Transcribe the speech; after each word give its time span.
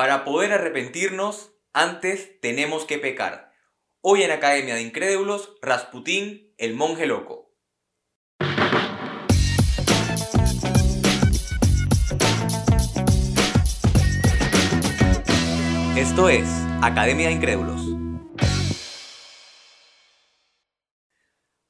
Para 0.00 0.24
poder 0.24 0.50
arrepentirnos, 0.54 1.52
antes 1.74 2.40
tenemos 2.40 2.86
que 2.86 2.96
pecar. 2.96 3.52
Hoy 4.00 4.22
en 4.22 4.30
Academia 4.30 4.74
de 4.74 4.80
Incrédulos, 4.80 5.58
Rasputín, 5.60 6.54
el 6.56 6.72
monje 6.72 7.04
loco. 7.04 7.52
Esto 15.98 16.30
es 16.30 16.48
Academia 16.80 17.26
de 17.26 17.34
Incrédulos. 17.34 17.82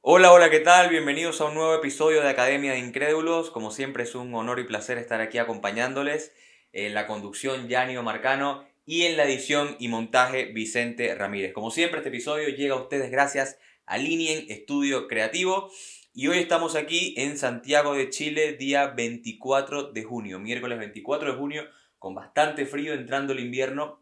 Hola, 0.02 0.32
hola, 0.32 0.50
¿qué 0.50 0.60
tal? 0.60 0.88
Bienvenidos 0.88 1.40
a 1.40 1.46
un 1.46 1.54
nuevo 1.54 1.74
episodio 1.74 2.22
de 2.22 2.28
Academia 2.28 2.74
de 2.74 2.78
Incrédulos. 2.78 3.50
Como 3.50 3.72
siempre 3.72 4.04
es 4.04 4.14
un 4.14 4.32
honor 4.36 4.60
y 4.60 4.64
placer 4.68 4.98
estar 4.98 5.20
aquí 5.20 5.38
acompañándoles 5.38 6.32
en 6.73 6.95
la 6.95 7.07
conducción 7.07 7.68
Yanio 7.68 8.03
Marcano 8.03 8.66
y 8.86 9.03
en 9.03 9.16
la 9.16 9.25
edición 9.25 9.77
y 9.79 9.89
montaje 9.89 10.46
Vicente 10.46 11.14
Ramírez. 11.14 11.53
Como 11.53 11.71
siempre 11.71 11.99
este 11.99 12.08
episodio 12.08 12.49
llega 12.49 12.75
a 12.75 12.81
ustedes 12.81 13.11
gracias 13.11 13.58
a 13.86 13.99
Linien 13.99 14.46
Estudio 14.49 15.08
Creativo 15.08 15.71
y 16.13 16.29
hoy 16.29 16.39
estamos 16.39 16.77
aquí 16.77 17.14
en 17.17 17.39
Santiago 17.39 17.94
de 17.94 18.11
Chile 18.11 18.54
día 18.54 18.89
24 18.89 19.93
de 19.93 20.04
junio, 20.04 20.39
miércoles 20.39 20.79
24 20.79 21.32
de 21.32 21.39
junio 21.39 21.64
con 21.99 22.14
bastante 22.14 22.67
frío 22.67 22.94
entrando 22.94 23.32
el 23.32 23.41
invierno 23.41 24.00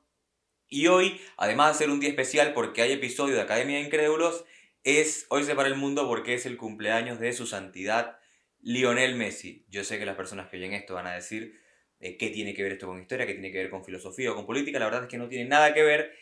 y 0.69 0.87
hoy, 0.89 1.21
además 1.37 1.73
de 1.73 1.85
ser 1.85 1.91
un 1.91 2.01
día 2.01 2.11
especial 2.11 2.53
porque 2.53 2.83
hay 2.83 2.93
episodio 2.93 3.35
de 3.35 3.41
Academia 3.41 3.79
de 3.79 3.85
Incrédulos, 3.85 4.45
es 4.85 5.27
Hoy 5.31 5.45
se 5.45 5.55
para 5.55 5.69
el 5.69 5.77
mundo 5.77 6.07
porque 6.07 6.35
es 6.35 6.47
el 6.47 6.57
cumpleaños 6.57 7.19
de 7.19 7.33
su 7.33 7.47
santidad 7.47 8.19
Lionel 8.61 9.15
Messi. 9.15 9.65
Yo 9.69 9.85
sé 9.85 9.99
que 9.99 10.07
las 10.07 10.17
personas 10.17 10.49
que 10.49 10.59
oyen 10.59 10.75
esto 10.75 10.95
van 10.95 11.07
a 11.07 11.15
decir 11.15 11.59
eh, 12.01 12.17
qué 12.17 12.31
tiene 12.31 12.55
que 12.55 12.63
ver 12.63 12.73
esto 12.73 12.87
con 12.87 13.01
historia, 13.01 13.27
qué 13.27 13.33
tiene 13.33 13.51
que 13.51 13.59
ver 13.59 13.71
con 13.71 13.85
filosofía 13.85 14.31
o 14.33 14.37
con 14.37 14.47
política. 14.47 14.79
La 14.79 14.85
verdad 14.85 15.03
es 15.05 15.09
que 15.09 15.19
no 15.19 15.29
tiene 15.29 15.49
nada 15.49 15.75
que 15.75 15.83
ver, 15.83 16.13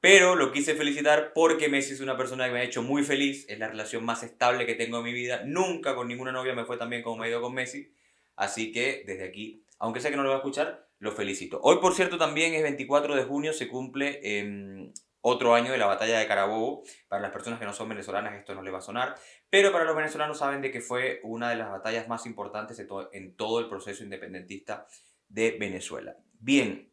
pero 0.00 0.34
lo 0.34 0.50
quise 0.50 0.74
felicitar 0.74 1.32
porque 1.34 1.68
Messi 1.68 1.92
es 1.92 2.00
una 2.00 2.16
persona 2.16 2.46
que 2.46 2.52
me 2.52 2.60
ha 2.60 2.64
hecho 2.64 2.82
muy 2.82 3.04
feliz. 3.04 3.46
Es 3.48 3.58
la 3.58 3.68
relación 3.68 4.04
más 4.04 4.22
estable 4.22 4.66
que 4.66 4.74
tengo 4.74 4.98
en 4.98 5.04
mi 5.04 5.12
vida. 5.12 5.42
Nunca 5.44 5.94
con 5.94 6.08
ninguna 6.08 6.32
novia 6.32 6.54
me 6.54 6.64
fue 6.64 6.78
tan 6.78 6.90
bien 6.90 7.02
como 7.02 7.18
me 7.18 7.26
ha 7.26 7.30
ido 7.30 7.40
con 7.40 7.54
Messi. 7.54 7.92
Así 8.34 8.72
que 8.72 9.04
desde 9.06 9.24
aquí, 9.24 9.64
aunque 9.78 10.00
sé 10.00 10.10
que 10.10 10.16
no 10.16 10.22
lo 10.22 10.30
va 10.30 10.36
a 10.36 10.38
escuchar, 10.38 10.88
lo 10.98 11.12
felicito. 11.12 11.60
Hoy, 11.62 11.78
por 11.78 11.94
cierto, 11.94 12.18
también 12.18 12.54
es 12.54 12.62
24 12.62 13.14
de 13.14 13.24
junio, 13.24 13.52
se 13.52 13.68
cumple 13.68 14.20
em, 14.22 14.92
otro 15.20 15.54
año 15.54 15.70
de 15.70 15.78
la 15.78 15.86
batalla 15.86 16.18
de 16.18 16.26
Carabobo. 16.26 16.82
Para 17.08 17.22
las 17.22 17.30
personas 17.30 17.60
que 17.60 17.66
no 17.66 17.72
son 17.72 17.88
venezolanas 17.88 18.34
esto 18.34 18.54
no 18.54 18.62
le 18.62 18.70
va 18.70 18.78
a 18.78 18.82
sonar, 18.82 19.14
pero 19.48 19.70
para 19.70 19.84
los 19.84 19.94
venezolanos 19.94 20.38
saben 20.38 20.60
de 20.60 20.70
que 20.70 20.80
fue 20.80 21.20
una 21.22 21.50
de 21.50 21.56
las 21.56 21.70
batallas 21.70 22.08
más 22.08 22.26
importantes 22.26 22.84
en 23.12 23.36
todo 23.36 23.60
el 23.60 23.68
proceso 23.68 24.02
independentista 24.02 24.86
de 25.30 25.52
Venezuela. 25.52 26.16
Bien, 26.38 26.92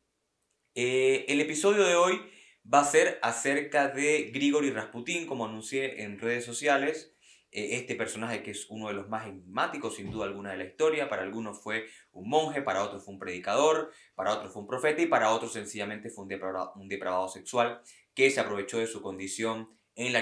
eh, 0.76 1.26
el 1.28 1.42
episodio 1.42 1.84
de 1.84 1.96
hoy 1.96 2.22
va 2.72 2.82
a 2.82 2.86
ser 2.86 3.20
acerca 3.22 3.90
de 3.90 4.32
Grigori 4.34 4.72
Rasputin, 4.72 5.26
como 5.26 5.46
anuncié 5.46 6.04
en 6.04 6.20
redes 6.20 6.46
sociales. 6.46 7.16
Eh, 7.52 7.78
este 7.78 7.96
personaje 7.96 8.44
que 8.44 8.52
es 8.52 8.68
uno 8.70 8.88
de 8.88 8.94
los 8.94 9.10
más 9.10 9.28
enigmáticos 9.28 9.96
sin 9.96 10.12
duda 10.12 10.26
alguna 10.26 10.52
de 10.52 10.58
la 10.58 10.66
historia, 10.66 11.10
para 11.10 11.24
algunos 11.24 11.62
fue 11.62 11.88
un 12.12 12.30
monje, 12.30 12.62
para 12.62 12.84
otros 12.84 13.04
fue 13.04 13.16
un 13.16 13.20
predicador, 13.20 13.92
para 14.16 14.34
otros 14.34 14.54
fue 14.54 14.62
un 14.62 14.68
profeta 14.68 15.02
y 15.02 15.08
para 15.08 15.32
otros 15.32 15.54
sencillamente 15.54 16.10
fue 16.10 16.26
un 16.26 16.88
depravado, 16.88 17.28
sexual 17.30 17.82
que 18.14 18.30
se 18.30 18.40
aprovechó 18.40 18.80
de 18.80 18.88
su 18.88 19.02
condición 19.02 19.70
en 19.96 20.14
la, 20.14 20.22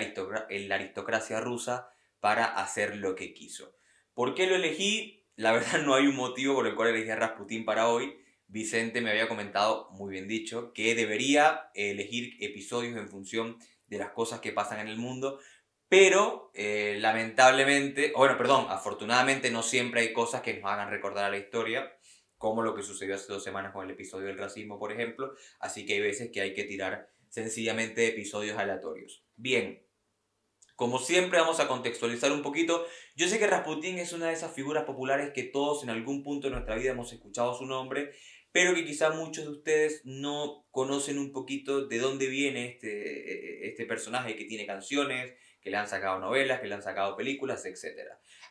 en 0.49 0.69
la 0.69 0.75
aristocracia 0.75 1.41
rusa 1.41 1.89
para 2.21 2.45
hacer 2.45 2.95
lo 2.97 3.16
que 3.16 3.33
quiso. 3.33 3.75
¿Por 4.13 4.36
qué 4.36 4.47
lo 4.47 4.55
elegí? 4.55 5.25
La 5.36 5.52
verdad 5.52 5.81
no 5.86 5.95
hay 5.95 6.08
un 6.08 6.16
motivo 6.16 6.55
por 6.55 6.67
el 6.67 6.75
cual 6.75 6.89
elegí 6.89 7.09
a 7.09 7.16
Rasputín 7.16 7.66
para 7.66 7.89
hoy. 7.89 8.17
Vicente 8.47 9.02
me 9.02 9.09
había 9.09 9.28
comentado, 9.28 9.89
muy 9.92 10.11
bien 10.11 10.27
dicho, 10.27 10.72
que 10.73 10.95
debería 10.95 11.72
elegir 11.73 12.38
episodios 12.39 12.95
en 12.97 13.09
función 13.09 13.58
de 13.88 13.97
las 13.97 14.11
cosas 14.11 14.39
que 14.39 14.52
pasan 14.52 14.80
en 14.80 14.88
el 14.88 14.97
mundo, 14.97 15.39
pero 15.89 16.52
eh, 16.53 16.97
lamentablemente, 17.00 18.14
bueno, 18.15 18.37
perdón, 18.37 18.67
afortunadamente 18.70 19.52
no 19.52 19.64
siempre 19.64 20.02
hay 20.02 20.14
cosas 20.14 20.42
que 20.42 20.54
nos 20.54 20.71
hagan 20.71 20.89
recordar 20.89 21.26
a 21.26 21.30
la 21.30 21.37
historia, 21.37 21.92
como 22.37 22.61
lo 22.61 22.76
que 22.76 22.83
sucedió 22.83 23.15
hace 23.15 23.31
dos 23.33 23.43
semanas 23.43 23.73
con 23.73 23.83
el 23.83 23.92
episodio 23.92 24.27
del 24.27 24.37
racismo, 24.37 24.77
por 24.77 24.92
ejemplo, 24.92 25.33
así 25.60 25.86
que 25.86 25.93
hay 25.93 26.02
veces 26.02 26.30
que 26.31 26.42
hay 26.42 26.54
que 26.54 26.65
tirar 26.65 27.10
sencillamente 27.30 28.08
episodios 28.08 28.58
aleatorios. 28.58 29.23
Bien, 29.36 29.85
como 30.75 30.99
siempre 30.99 31.39
vamos 31.39 31.59
a 31.59 31.67
contextualizar 31.67 32.31
un 32.31 32.41
poquito. 32.41 32.86
Yo 33.15 33.27
sé 33.27 33.39
que 33.39 33.47
Rasputín 33.47 33.97
es 33.97 34.13
una 34.13 34.27
de 34.27 34.33
esas 34.33 34.53
figuras 34.53 34.83
populares 34.83 35.31
que 35.33 35.43
todos 35.43 35.83
en 35.83 35.89
algún 35.89 36.23
punto 36.23 36.47
de 36.47 36.53
nuestra 36.53 36.75
vida 36.75 36.91
hemos 36.91 37.13
escuchado 37.13 37.53
su 37.53 37.65
nombre, 37.65 38.11
pero 38.52 38.73
que 38.73 38.86
quizá 38.86 39.09
muchos 39.11 39.45
de 39.45 39.52
ustedes 39.52 40.02
no 40.05 40.65
conocen 40.71 41.19
un 41.19 41.31
poquito 41.31 41.87
de 41.87 41.97
dónde 41.99 42.27
viene 42.27 42.67
este, 42.67 43.67
este 43.67 43.86
personaje 43.86 44.36
que 44.36 44.45
tiene 44.45 44.65
canciones, 44.65 45.33
que 45.61 45.71
le 45.71 45.77
han 45.77 45.87
sacado 45.87 46.19
novelas, 46.19 46.61
que 46.61 46.67
le 46.67 46.75
han 46.75 46.83
sacado 46.83 47.17
películas, 47.17 47.65
etc. 47.65 47.99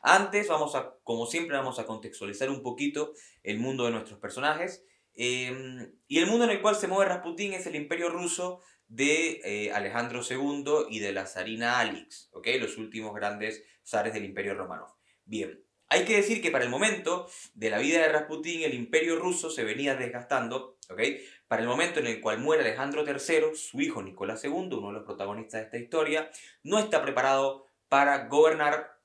Antes 0.02 0.48
vamos 0.48 0.74
a, 0.74 0.96
como 1.04 1.26
siempre, 1.26 1.56
vamos 1.56 1.78
a 1.78 1.86
contextualizar 1.86 2.50
un 2.50 2.62
poquito 2.62 3.12
el 3.42 3.58
mundo 3.58 3.84
de 3.84 3.92
nuestros 3.92 4.18
personajes. 4.18 4.84
Em, 5.14 5.94
y 6.08 6.18
el 6.18 6.26
mundo 6.26 6.44
en 6.44 6.50
el 6.50 6.60
cual 6.60 6.74
se 6.74 6.88
mueve 6.88 7.08
Rasputín 7.08 7.52
es 7.52 7.66
el 7.66 7.76
imperio 7.76 8.08
ruso 8.08 8.60
de 8.94 9.40
eh, 9.44 9.72
Alejandro 9.72 10.20
II 10.28 10.86
y 10.88 11.00
de 11.00 11.12
la 11.12 11.26
zarina 11.26 11.80
Alix, 11.80 12.28
¿ok? 12.32 12.46
Los 12.60 12.78
últimos 12.78 13.12
grandes 13.14 13.64
zares 13.84 14.14
del 14.14 14.24
Imperio 14.24 14.54
Romano. 14.54 14.86
Bien, 15.24 15.60
hay 15.88 16.04
que 16.04 16.16
decir 16.16 16.40
que 16.40 16.52
para 16.52 16.64
el 16.64 16.70
momento 16.70 17.28
de 17.54 17.70
la 17.70 17.78
vida 17.78 18.00
de 18.00 18.08
Rasputín 18.08 18.62
el 18.62 18.74
Imperio 18.74 19.18
ruso 19.18 19.50
se 19.50 19.64
venía 19.64 19.96
desgastando, 19.96 20.78
¿ok? 20.90 21.00
Para 21.48 21.62
el 21.62 21.68
momento 21.68 21.98
en 21.98 22.06
el 22.06 22.20
cual 22.20 22.38
muere 22.38 22.62
Alejandro 22.62 23.04
III, 23.04 23.56
su 23.56 23.80
hijo 23.80 24.00
Nicolás 24.00 24.44
II, 24.44 24.50
uno 24.52 24.88
de 24.88 24.94
los 24.94 25.04
protagonistas 25.04 25.60
de 25.60 25.64
esta 25.64 25.78
historia, 25.78 26.30
no 26.62 26.78
está 26.78 27.02
preparado 27.02 27.66
para 27.88 28.28
gobernar 28.28 29.00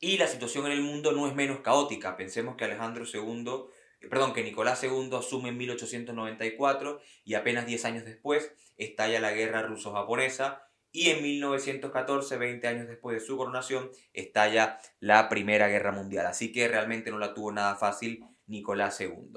y 0.00 0.18
la 0.18 0.26
situación 0.26 0.66
en 0.66 0.72
el 0.72 0.82
mundo 0.82 1.12
no 1.12 1.28
es 1.28 1.34
menos 1.34 1.60
caótica. 1.60 2.16
Pensemos 2.16 2.56
que 2.56 2.64
Alejandro 2.64 3.04
II 3.04 3.66
perdón, 4.08 4.32
que 4.32 4.42
Nicolás 4.42 4.82
II 4.82 5.10
asume 5.18 5.50
en 5.50 5.58
1894 5.58 7.00
y 7.24 7.34
apenas 7.34 7.66
10 7.66 7.84
años 7.84 8.04
después 8.04 8.52
estalla 8.76 9.20
la 9.20 9.32
guerra 9.32 9.62
ruso-japonesa 9.62 10.62
y 10.92 11.10
en 11.10 11.22
1914, 11.22 12.36
20 12.36 12.66
años 12.66 12.88
después 12.88 13.20
de 13.20 13.24
su 13.24 13.36
coronación, 13.36 13.90
estalla 14.12 14.80
la 14.98 15.28
Primera 15.28 15.68
Guerra 15.68 15.92
Mundial. 15.92 16.26
Así 16.26 16.50
que 16.50 16.66
realmente 16.66 17.10
no 17.10 17.18
la 17.18 17.32
tuvo 17.32 17.52
nada 17.52 17.76
fácil 17.76 18.24
Nicolás 18.46 19.00
II. 19.00 19.30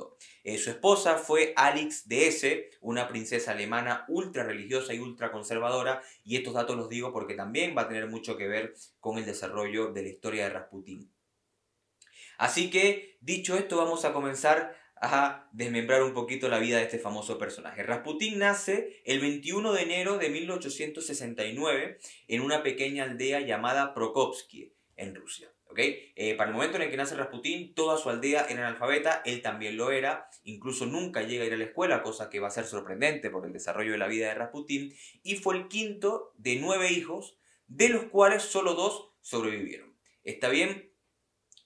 Eh, 0.43 0.57
su 0.57 0.71
esposa 0.71 1.17
fue 1.17 1.53
Alix 1.55 2.07
de 2.07 2.27
S., 2.27 2.69
una 2.81 3.07
princesa 3.07 3.51
alemana 3.51 4.05
ultra 4.07 4.43
religiosa 4.43 4.93
y 4.93 4.99
ultra 4.99 5.31
conservadora, 5.31 6.01
y 6.23 6.35
estos 6.35 6.55
datos 6.55 6.75
los 6.75 6.89
digo 6.89 7.13
porque 7.13 7.35
también 7.35 7.77
va 7.77 7.83
a 7.83 7.87
tener 7.87 8.07
mucho 8.07 8.35
que 8.35 8.47
ver 8.47 8.73
con 8.99 9.19
el 9.19 9.25
desarrollo 9.25 9.93
de 9.93 10.01
la 10.01 10.09
historia 10.09 10.45
de 10.45 10.49
Rasputín. 10.49 11.11
Así 12.37 12.69
que, 12.69 13.17
dicho 13.21 13.55
esto, 13.55 13.77
vamos 13.77 14.05
a 14.05 14.13
comenzar 14.13 14.75
a 14.95 15.49
desmembrar 15.51 16.03
un 16.03 16.13
poquito 16.13 16.47
la 16.47 16.59
vida 16.59 16.77
de 16.77 16.83
este 16.83 16.99
famoso 16.99 17.37
personaje. 17.37 17.83
Rasputín 17.83 18.39
nace 18.39 19.01
el 19.05 19.19
21 19.19 19.73
de 19.73 19.81
enero 19.81 20.17
de 20.17 20.29
1869 20.29 21.99
en 22.27 22.41
una 22.41 22.63
pequeña 22.63 23.03
aldea 23.03 23.41
llamada 23.41 23.93
Prokopsky, 23.93 24.73
en 24.95 25.15
Rusia. 25.15 25.53
Eh, 25.75 26.35
para 26.35 26.49
el 26.49 26.55
momento 26.55 26.77
en 26.77 26.83
el 26.83 26.91
que 26.91 26.97
nace 26.97 27.15
Rasputín, 27.15 27.73
toda 27.73 27.97
su 27.97 28.09
aldea 28.09 28.45
era 28.49 28.67
analfabeta, 28.67 29.21
él 29.25 29.41
también 29.41 29.77
lo 29.77 29.91
era, 29.91 30.29
incluso 30.43 30.85
nunca 30.85 31.23
llega 31.23 31.43
a 31.43 31.47
ir 31.47 31.53
a 31.53 31.57
la 31.57 31.63
escuela, 31.63 32.03
cosa 32.03 32.29
que 32.29 32.39
va 32.39 32.47
a 32.47 32.51
ser 32.51 32.65
sorprendente 32.65 33.29
por 33.29 33.45
el 33.45 33.53
desarrollo 33.53 33.93
de 33.93 33.97
la 33.97 34.07
vida 34.07 34.27
de 34.27 34.35
Rasputín, 34.35 34.93
y 35.23 35.35
fue 35.37 35.55
el 35.55 35.67
quinto 35.67 36.33
de 36.37 36.57
nueve 36.57 36.91
hijos, 36.91 37.37
de 37.67 37.89
los 37.89 38.05
cuales 38.05 38.43
solo 38.43 38.75
dos 38.75 39.09
sobrevivieron. 39.21 39.95
Está 40.23 40.49
bien, 40.49 40.92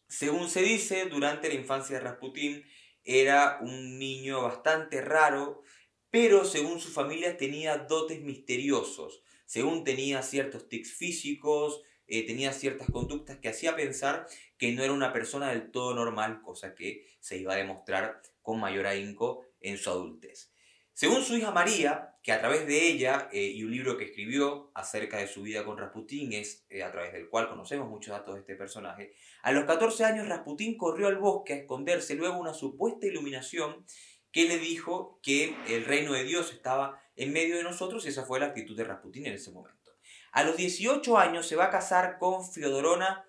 según 0.07 0.49
se 0.49 0.61
dice, 0.61 1.05
durante 1.05 1.49
la 1.49 1.55
infancia 1.55 1.97
de 1.97 2.03
Rasputín 2.03 2.65
era 3.03 3.59
un 3.61 3.99
niño 3.99 4.41
bastante 4.41 5.01
raro, 5.01 5.63
pero 6.09 6.45
según 6.45 6.79
su 6.79 6.89
familia 6.89 7.37
tenía 7.37 7.77
dotes 7.77 8.21
misteriosos. 8.21 9.21
Según 9.45 9.83
tenía 9.83 10.21
ciertos 10.23 10.67
tics 10.67 10.93
físicos, 10.93 11.81
eh, 12.07 12.25
tenía 12.25 12.53
ciertas 12.53 12.89
conductas 12.89 13.37
que 13.39 13.49
hacía 13.49 13.75
pensar 13.75 14.27
que 14.57 14.71
no 14.71 14.83
era 14.83 14.93
una 14.93 15.13
persona 15.13 15.49
del 15.49 15.71
todo 15.71 15.93
normal, 15.93 16.41
cosa 16.41 16.73
que 16.73 17.05
se 17.19 17.37
iba 17.37 17.53
a 17.53 17.57
demostrar 17.57 18.21
con 18.41 18.59
mayor 18.59 18.87
ahínco 18.87 19.45
en 19.59 19.77
su 19.77 19.89
adultez. 19.89 20.51
Según 20.97 21.23
su 21.23 21.37
hija 21.37 21.51
María, 21.51 22.15
que 22.23 22.31
a 22.31 22.39
través 22.39 22.65
de 22.65 22.87
ella 22.87 23.29
eh, 23.31 23.43
y 23.43 23.63
un 23.63 23.69
libro 23.69 23.97
que 23.97 24.05
escribió 24.05 24.71
acerca 24.73 25.17
de 25.17 25.27
su 25.27 25.43
vida 25.43 25.63
con 25.63 25.77
Rasputín, 25.77 26.33
es 26.33 26.65
eh, 26.71 26.81
a 26.81 26.91
través 26.91 27.13
del 27.13 27.29
cual 27.29 27.49
conocemos 27.49 27.87
muchos 27.87 28.13
datos 28.13 28.33
de 28.33 28.39
este 28.39 28.55
personaje, 28.55 29.13
a 29.43 29.51
los 29.51 29.65
14 29.65 30.05
años 30.05 30.27
Rasputín 30.27 30.75
corrió 30.75 31.05
al 31.05 31.19
bosque 31.19 31.53
a 31.53 31.57
esconderse 31.57 32.15
luego 32.15 32.39
una 32.39 32.55
supuesta 32.55 33.05
iluminación 33.05 33.85
que 34.31 34.45
le 34.45 34.57
dijo 34.57 35.19
que 35.21 35.55
el 35.67 35.85
reino 35.85 36.13
de 36.13 36.23
Dios 36.23 36.51
estaba 36.51 36.99
en 37.15 37.31
medio 37.31 37.57
de 37.57 37.63
nosotros 37.63 38.03
y 38.03 38.09
esa 38.09 38.25
fue 38.25 38.39
la 38.39 38.47
actitud 38.47 38.75
de 38.75 38.85
Rasputín 38.85 39.27
en 39.27 39.33
ese 39.33 39.51
momento. 39.51 39.91
A 40.31 40.43
los 40.43 40.57
18 40.57 41.15
años 41.19 41.45
se 41.45 41.55
va 41.55 41.65
a 41.65 41.69
casar 41.69 42.17
con 42.17 42.43
Fiodorona 42.43 43.23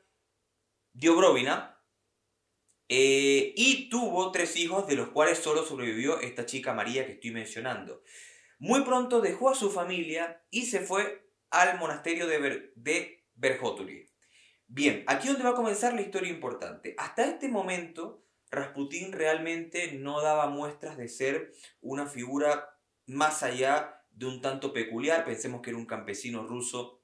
Diobrovina, 0.94 1.77
Eh, 2.88 3.52
y 3.56 3.88
tuvo 3.90 4.32
tres 4.32 4.56
hijos, 4.56 4.86
de 4.86 4.96
los 4.96 5.10
cuales 5.10 5.38
solo 5.38 5.64
sobrevivió 5.64 6.20
esta 6.20 6.46
chica 6.46 6.72
María 6.72 7.06
que 7.06 7.12
estoy 7.12 7.30
mencionando. 7.30 8.02
Muy 8.58 8.82
pronto 8.82 9.20
dejó 9.20 9.50
a 9.50 9.54
su 9.54 9.70
familia 9.70 10.42
y 10.50 10.66
se 10.66 10.80
fue 10.80 11.28
al 11.50 11.78
monasterio 11.78 12.26
de, 12.26 12.72
Ber 12.74 13.60
Bien, 14.66 15.04
aquí 15.06 15.28
donde 15.28 15.44
va 15.44 15.50
a 15.50 15.54
comenzar 15.54 15.94
la 15.94 16.02
historia 16.02 16.30
importante. 16.30 16.94
Hasta 16.98 17.26
este 17.26 17.48
momento, 17.48 18.24
Rasputín 18.50 19.12
realmente 19.12 19.92
no 19.92 20.20
daba 20.20 20.48
muestras 20.48 20.96
de 20.96 21.08
ser 21.08 21.52
una 21.80 22.06
figura 22.06 22.68
más 23.06 23.42
allá 23.42 24.02
de 24.10 24.26
un 24.26 24.40
tanto 24.40 24.72
peculiar. 24.72 25.24
Pensemos 25.24 25.62
que 25.62 25.70
era 25.70 25.78
un 25.78 25.86
campesino 25.86 26.46
ruso 26.46 27.02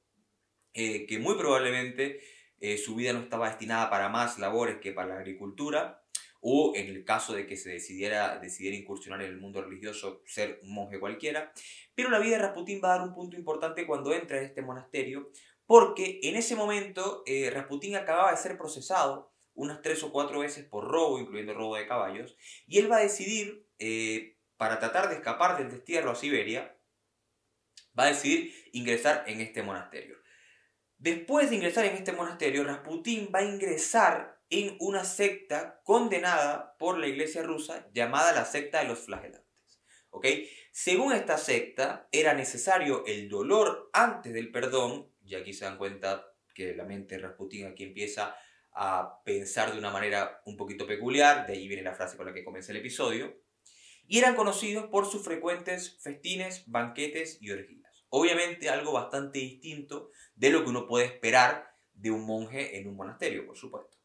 eh, 0.72 1.06
que 1.06 1.18
muy 1.18 1.36
probablemente 1.36 2.20
eh, 2.64 2.78
su 2.78 2.94
vida 2.94 3.12
no 3.12 3.20
estaba 3.20 3.50
destinada 3.50 3.90
para 3.90 4.08
más 4.08 4.38
labores 4.38 4.78
que 4.78 4.92
para 4.92 5.08
la 5.08 5.18
agricultura, 5.18 6.02
o 6.40 6.72
en 6.74 6.88
el 6.88 7.04
caso 7.04 7.34
de 7.34 7.46
que 7.46 7.58
se 7.58 7.68
decidiera, 7.68 8.38
decidiera 8.38 8.74
incursionar 8.74 9.20
en 9.20 9.28
el 9.32 9.36
mundo 9.38 9.60
religioso, 9.60 10.22
ser 10.24 10.60
un 10.62 10.72
monje 10.72 10.98
cualquiera. 10.98 11.52
Pero 11.94 12.08
la 12.08 12.18
vida 12.18 12.36
de 12.36 12.42
Rasputín 12.42 12.80
va 12.82 12.94
a 12.94 12.98
dar 12.98 13.06
un 13.06 13.14
punto 13.14 13.36
importante 13.36 13.86
cuando 13.86 14.14
entra 14.14 14.38
en 14.38 14.44
este 14.44 14.62
monasterio, 14.62 15.30
porque 15.66 16.20
en 16.22 16.36
ese 16.36 16.56
momento 16.56 17.22
eh, 17.26 17.52
acababa 17.54 18.30
de 18.30 18.38
ser 18.38 18.56
procesado 18.56 19.30
unas 19.52 19.82
tres 19.82 20.02
o 20.02 20.10
cuatro 20.10 20.40
veces 20.40 20.64
por 20.64 20.84
robo, 20.84 21.18
incluyendo 21.18 21.52
robo 21.52 21.76
de 21.76 21.86
caballos, 21.86 22.34
y 22.66 22.78
él 22.78 22.90
va 22.90 22.96
a 22.96 23.02
decidir, 23.02 23.66
eh, 23.78 24.38
para 24.56 24.78
tratar 24.78 25.10
de 25.10 25.16
escapar 25.16 25.58
del 25.58 25.70
destierro 25.70 26.12
a 26.12 26.14
Siberia, 26.14 26.78
va 27.98 28.04
a 28.04 28.08
decidir 28.08 28.54
ingresar 28.72 29.24
en 29.26 29.42
este 29.42 29.62
monasterio. 29.62 30.23
Después 31.04 31.50
de 31.50 31.56
ingresar 31.56 31.84
en 31.84 31.96
este 31.96 32.12
monasterio, 32.12 32.64
Rasputín 32.64 33.28
va 33.30 33.40
a 33.40 33.44
ingresar 33.44 34.40
en 34.48 34.74
una 34.80 35.04
secta 35.04 35.82
condenada 35.84 36.78
por 36.78 36.96
la 36.96 37.06
iglesia 37.06 37.42
rusa 37.42 37.86
llamada 37.92 38.32
la 38.32 38.46
secta 38.46 38.78
de 38.78 38.88
los 38.88 39.00
flagelantes. 39.00 39.44
¿Ok? 40.08 40.26
Según 40.72 41.12
esta 41.12 41.36
secta, 41.36 42.08
era 42.10 42.32
necesario 42.32 43.04
el 43.04 43.28
dolor 43.28 43.90
antes 43.92 44.32
del 44.32 44.50
perdón, 44.50 45.12
y 45.22 45.34
aquí 45.34 45.52
se 45.52 45.66
dan 45.66 45.76
cuenta 45.76 46.24
que 46.54 46.74
la 46.74 46.84
mente 46.84 47.16
de 47.16 47.20
Rasputín 47.20 47.66
aquí 47.66 47.84
empieza 47.84 48.34
a 48.72 49.20
pensar 49.26 49.74
de 49.74 49.78
una 49.78 49.90
manera 49.90 50.40
un 50.46 50.56
poquito 50.56 50.86
peculiar, 50.86 51.46
de 51.46 51.52
ahí 51.52 51.68
viene 51.68 51.82
la 51.82 51.94
frase 51.94 52.16
con 52.16 52.24
la 52.24 52.32
que 52.32 52.44
comienza 52.44 52.72
el 52.72 52.78
episodio, 52.78 53.42
y 54.06 54.20
eran 54.20 54.34
conocidos 54.34 54.86
por 54.86 55.04
sus 55.04 55.22
frecuentes 55.22 55.98
festines, 56.02 56.64
banquetes 56.66 57.36
y 57.42 57.50
orgías. 57.50 57.83
Obviamente 58.16 58.70
algo 58.70 58.92
bastante 58.92 59.40
distinto 59.40 60.10
de 60.36 60.50
lo 60.50 60.62
que 60.62 60.70
uno 60.70 60.86
puede 60.86 61.06
esperar 61.06 61.74
de 61.94 62.12
un 62.12 62.24
monje 62.24 62.78
en 62.78 62.86
un 62.86 62.94
monasterio, 62.94 63.44
por 63.44 63.56
supuesto. 63.56 63.96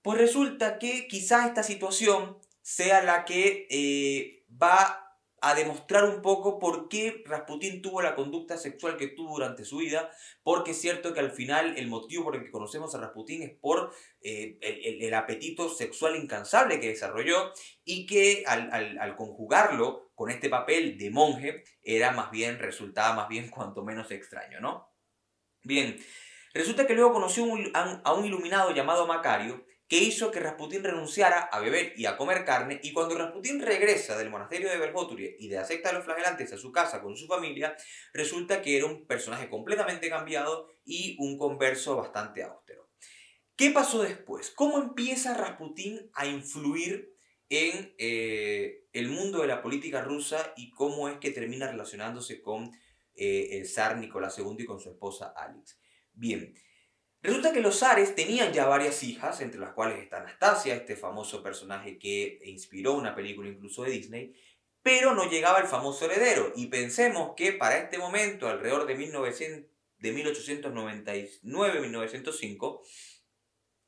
Pues 0.00 0.16
resulta 0.16 0.78
que 0.78 1.08
quizás 1.08 1.48
esta 1.48 1.64
situación 1.64 2.38
sea 2.60 3.02
la 3.02 3.24
que 3.24 3.66
eh, 3.68 4.44
va 4.62 5.01
a 5.44 5.56
demostrar 5.56 6.04
un 6.04 6.22
poco 6.22 6.60
por 6.60 6.88
qué 6.88 7.24
Rasputín 7.26 7.82
tuvo 7.82 8.00
la 8.00 8.14
conducta 8.14 8.56
sexual 8.56 8.96
que 8.96 9.08
tuvo 9.08 9.34
durante 9.34 9.64
su 9.64 9.78
vida, 9.78 10.08
porque 10.44 10.70
es 10.70 10.80
cierto 10.80 11.12
que 11.12 11.18
al 11.18 11.32
final 11.32 11.76
el 11.76 11.88
motivo 11.88 12.22
por 12.22 12.36
el 12.36 12.44
que 12.44 12.52
conocemos 12.52 12.94
a 12.94 13.00
Rasputín 13.00 13.42
es 13.42 13.50
por 13.50 13.92
eh, 14.20 14.56
el, 14.60 15.12
apetito 15.14 15.68
sexual 15.68 16.14
incansable 16.14 16.78
que 16.78 16.90
desarrolló 16.90 17.52
y 17.84 18.06
que 18.06 18.44
al, 18.46 19.16
conjugarlo 19.16 20.12
con 20.14 20.30
este 20.30 20.48
papel 20.48 20.96
de 20.96 21.10
monje 21.10 21.64
era 21.82 22.12
más 22.12 22.30
bien, 22.30 22.60
resultaba 22.60 23.12
más 23.16 23.28
bien 23.28 23.48
cuanto 23.50 23.82
menos 23.82 24.12
extraño, 24.12 24.60
¿no? 24.60 24.92
Bien, 25.64 25.98
resulta 26.54 26.86
que 26.86 26.94
luego 26.94 27.14
conoció 27.14 27.44
a 27.74 28.14
un 28.14 28.24
iluminado 28.24 28.72
llamado 28.72 29.08
Macario, 29.08 29.66
que 29.92 29.98
hizo 29.98 30.30
que 30.30 30.40
Rasputín 30.40 30.82
renunciara 30.82 31.42
a 31.42 31.60
beber 31.60 31.92
y 31.98 32.06
a 32.06 32.16
comer 32.16 32.46
carne, 32.46 32.80
y 32.82 32.94
cuando 32.94 33.14
Rasputín 33.14 33.60
regresa 33.60 34.16
del 34.16 34.30
monasterio 34.30 34.70
de 34.70 34.78
Verjoturie 34.78 35.36
y 35.38 35.48
de 35.48 35.56
la 35.56 35.66
secta 35.66 35.90
de 35.90 35.96
los 35.96 36.06
flagelantes 36.06 36.50
a 36.50 36.56
su 36.56 36.72
casa 36.72 37.02
con 37.02 37.14
su 37.14 37.26
familia, 37.26 37.76
resulta 38.14 38.62
que 38.62 38.78
era 38.78 38.86
un 38.86 39.06
personaje 39.06 39.50
completamente 39.50 40.08
cambiado 40.08 40.70
y 40.86 41.14
un 41.18 41.36
converso 41.36 41.94
bastante 41.94 42.42
austero. 42.42 42.88
¿Qué 43.54 43.70
pasó 43.70 44.02
después? 44.02 44.48
¿Cómo 44.48 44.78
empieza 44.78 45.36
Rasputín 45.36 46.10
a 46.14 46.24
influir 46.24 47.14
en 47.50 47.94
eh, 47.98 48.86
el 48.94 49.10
mundo 49.10 49.42
de 49.42 49.48
la 49.48 49.60
política 49.60 50.00
rusa 50.00 50.54
y 50.56 50.70
cómo 50.70 51.10
es 51.10 51.18
que 51.18 51.32
termina 51.32 51.70
relacionándose 51.70 52.40
con 52.40 52.70
eh, 53.14 53.58
el 53.58 53.68
zar 53.68 53.98
Nicolás 53.98 54.38
II 54.38 54.56
y 54.58 54.64
con 54.64 54.80
su 54.80 54.88
esposa 54.88 55.34
Alex? 55.36 55.78
Bien, 56.14 56.54
Resulta 57.22 57.52
que 57.52 57.60
los 57.60 57.78
zares 57.78 58.16
tenían 58.16 58.52
ya 58.52 58.66
varias 58.66 59.04
hijas, 59.04 59.40
entre 59.40 59.60
las 59.60 59.74
cuales 59.74 60.00
está 60.00 60.16
Anastasia, 60.18 60.74
este 60.74 60.96
famoso 60.96 61.40
personaje 61.40 61.96
que 61.98 62.40
inspiró 62.44 62.94
una 62.94 63.14
película 63.14 63.48
incluso 63.48 63.84
de 63.84 63.92
Disney, 63.92 64.34
pero 64.82 65.14
no 65.14 65.30
llegaba 65.30 65.60
el 65.60 65.68
famoso 65.68 66.06
heredero. 66.06 66.52
Y 66.56 66.66
pensemos 66.66 67.34
que 67.36 67.52
para 67.52 67.78
este 67.78 67.98
momento, 67.98 68.48
alrededor 68.48 68.86
de, 68.86 68.96
1900, 68.96 69.70
de 69.98 70.14
1899-1905, 70.14 72.80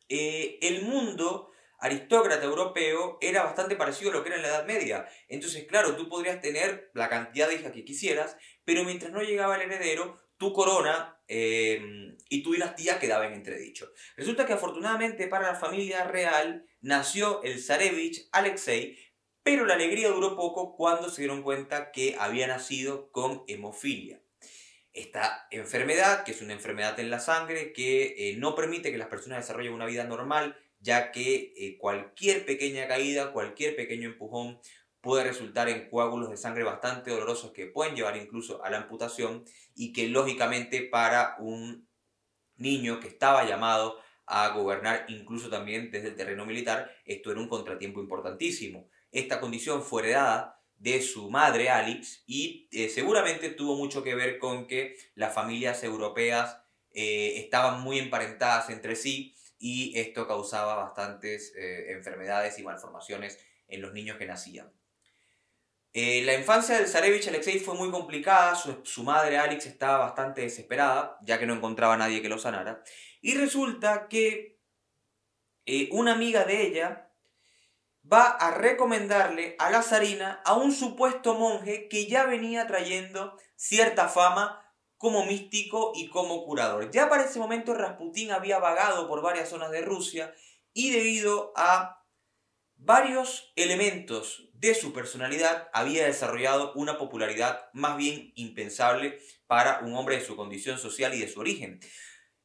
eh, 0.09 0.59
el 0.63 0.83
mundo 0.83 1.51
aristócrata 1.81 2.45
europeo 2.45 3.19
era 3.21 3.43
bastante 3.43 3.75
parecido 3.75 4.11
a 4.11 4.13
lo 4.15 4.23
que 4.23 4.29
era 4.29 4.37
en 4.37 4.43
la 4.43 4.49
Edad 4.49 4.65
Media. 4.65 5.09
Entonces, 5.29 5.65
claro, 5.65 5.97
tú 5.97 6.09
podrías 6.09 6.41
tener 6.41 6.93
la 6.95 7.09
cantidad 7.09 7.49
de 7.49 7.57
hijas 7.57 7.73
que 7.73 7.85
quisieras, 7.85 8.37
pero 8.65 8.85
mientras 8.85 9.11
no 9.11 9.23
llegaba 9.23 9.57
el 9.57 9.63
heredero, 9.63 10.24
tu 10.37 10.53
corona 10.53 11.21
eh, 11.29 12.17
y 12.29 12.43
tu 12.43 12.53
dinastía 12.53 12.99
quedaban 12.99 13.29
en 13.29 13.35
entredicho. 13.35 13.91
Resulta 14.17 14.47
que 14.47 14.53
afortunadamente 14.53 15.27
para 15.29 15.53
la 15.53 15.59
familia 15.59 16.05
real 16.05 16.67
nació 16.81 17.43
el 17.43 17.63
zarevich 17.63 18.29
Alexei, 18.33 18.99
pero 19.43 19.67
la 19.67 19.75
alegría 19.75 20.09
duró 20.09 20.37
poco 20.37 20.77
cuando 20.77 21.11
se 21.11 21.23
dieron 21.23 21.43
cuenta 21.43 21.93
que 21.93 22.17
había 22.19 22.47
nacido 22.47 23.11
con 23.11 23.45
hemofilia. 23.47 24.21
Esta 24.93 25.49
enfermedad, 25.51 26.25
que 26.25 26.33
es 26.33 26.41
una 26.41 26.53
enfermedad 26.53 26.99
en 27.01 27.11
la 27.11 27.21
sangre, 27.21 27.73
que 27.73 28.15
eh, 28.17 28.37
no 28.39 28.55
permite 28.55 28.93
que 28.93 28.99
las 28.99 29.09
personas 29.09 29.41
desarrollen 29.41 29.73
una 29.73 29.87
vida 29.87 30.05
normal, 30.05 30.57
ya 30.79 31.11
que 31.11 31.53
eh, 31.57 31.77
cualquier 31.79 32.47
pequeña 32.47 32.87
caída, 32.87 33.33
cualquier 33.33 33.75
pequeño 33.75 34.11
empujón 34.11 34.61
puede 35.05 35.25
resultar 35.25 35.69
en 35.69 35.89
coágulos 35.89 36.31
de 36.31 36.37
sangre 36.37 36.65
bastante 36.65 37.11
dolorosos 37.11 37.53
que 37.53 37.67
pueden 37.67 37.95
llevar 37.95 38.17
incluso 38.17 38.65
a 38.65 38.71
la 38.71 38.79
amputación 38.79 39.45
y 39.77 39.93
que 39.93 40.09
lógicamente 40.09 40.81
para 40.83 41.37
un 41.39 41.87
niño 42.57 42.99
que 42.99 43.09
estaba 43.09 43.45
llamado 43.45 44.01
a 44.27 44.49
gobernar 44.49 45.05
incluso 45.09 45.51
también 45.51 45.91
desde 45.91 46.09
el 46.09 46.17
terreno 46.17 46.47
militar, 46.47 46.91
esto 47.05 47.31
era 47.31 47.41
un 47.41 47.49
contratiempo 47.49 48.01
importantísimo. 48.01 48.89
Esta 49.13 49.39
condición 49.39 49.83
fue 49.83 50.03
heredada 50.03 50.61
de 50.77 51.03
su 51.03 51.31
madre 51.31 51.69
Alex 51.69 52.25
y 52.27 52.69
eh, 52.73 52.89
seguramente 52.89 53.51
tuvo 53.51 53.77
mucho 53.77 54.03
que 54.03 54.15
ver 54.15 54.39
con 54.39 54.67
que 54.67 54.97
las 55.15 55.35
familias 55.35 55.85
europeas 55.85 56.59
eh, 56.91 57.39
estaban 57.39 57.83
muy 57.83 57.99
emparentadas 57.99 58.71
entre 58.71 58.97
sí 58.97 59.35
y 59.59 59.99
esto 59.99 60.27
causaba 60.27 60.75
bastantes 60.77 61.55
eh, 61.57 61.93
enfermedades 61.93 62.59
y 62.59 62.63
malformaciones 62.63 63.39
en 63.69 63.83
los 63.83 63.93
niños 63.93 64.19
que 64.19 64.27
nacían. 64.27 64.73
Eh, 65.97 66.23
la 66.25 66.35
infancia 66.35 66.77
del 66.77 66.89
Zarevich 66.89 67.29
Alexei 67.29 67.61
fue 67.61 67.77
muy 67.77 67.89
complicada, 67.93 68.57
su, 68.57 69.05
madre 69.05 69.39
Alex 69.39 69.67
estaba 69.67 69.99
bastante 69.99 70.41
desesperada, 70.41 71.17
ya 71.23 71.39
que 71.39 71.47
no 71.47 71.55
encontraba 71.55 71.95
a 71.95 71.97
nadie 71.97 72.21
que 72.21 72.29
lo 72.29 72.37
sanara. 72.37 72.83
Y 73.21 73.37
resulta 73.37 74.09
que 74.09 74.59
eh, 75.67 75.89
una 75.93 76.15
amiga 76.15 76.45
de 76.45 76.67
ella 76.67 77.13
va 78.13 78.27
a 78.27 78.51
recomendarle 78.51 79.55
a 79.61 79.71
la 79.71 79.83
zarina 79.83 80.43
a 80.45 80.55
un 80.55 80.73
supuesto 80.73 81.35
monje 81.35 81.89
que 81.89 82.07
ya 82.07 82.27
venía 82.27 82.67
trayendo 82.67 83.39
cierta 83.55 84.09
fama 84.09 84.69
como 84.97 85.25
místico 85.25 85.93
y 85.95 86.09
como 86.09 86.45
curador. 86.45 86.91
Ya 86.91 87.09
para 87.09 87.23
ese 87.25 87.39
momento 87.39 87.73
Rasputín 87.73 88.33
había 88.33 88.59
vagado 88.59 89.07
por 89.07 89.23
varias 89.23 89.49
zonas 89.49 89.71
de 89.71 89.83
Rusia 89.83 90.35
y 90.73 90.91
debido 90.91 91.53
a 91.55 92.04
varios 92.85 93.53
elementos 93.57 94.49
de 94.53 94.75
su 94.75 94.93
personalidad 94.93 95.69
había 95.73 96.07
desarrollado 96.07 96.73
una 96.75 96.99
popularidad 96.99 97.69
más 97.73 97.97
bien 97.97 98.33
impensable 98.37 99.19
para 99.47 99.81
un 99.81 99.95
hombre 99.95 100.17
de 100.17 100.25
su 100.25 100.37
condición 100.37 100.79
social 100.79 101.15
y 101.15 101.21
de 101.21 101.29
su 101.29 101.41
origen. 101.41 101.81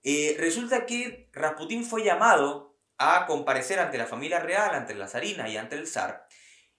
Eh, 0.03 0.35
resulta 0.39 0.85
que 0.85 1.29
Rasputín 1.33 1.83
fue 1.83 2.03
llamado 2.03 2.77
a 2.97 3.25
comparecer 3.25 3.79
ante 3.79 3.97
la 3.97 4.07
familia 4.07 4.39
real, 4.39 4.73
ante 4.73 4.95
la 4.95 5.07
zarina 5.07 5.49
y 5.49 5.57
ante 5.57 5.75
el 5.75 5.87
zar, 5.87 6.25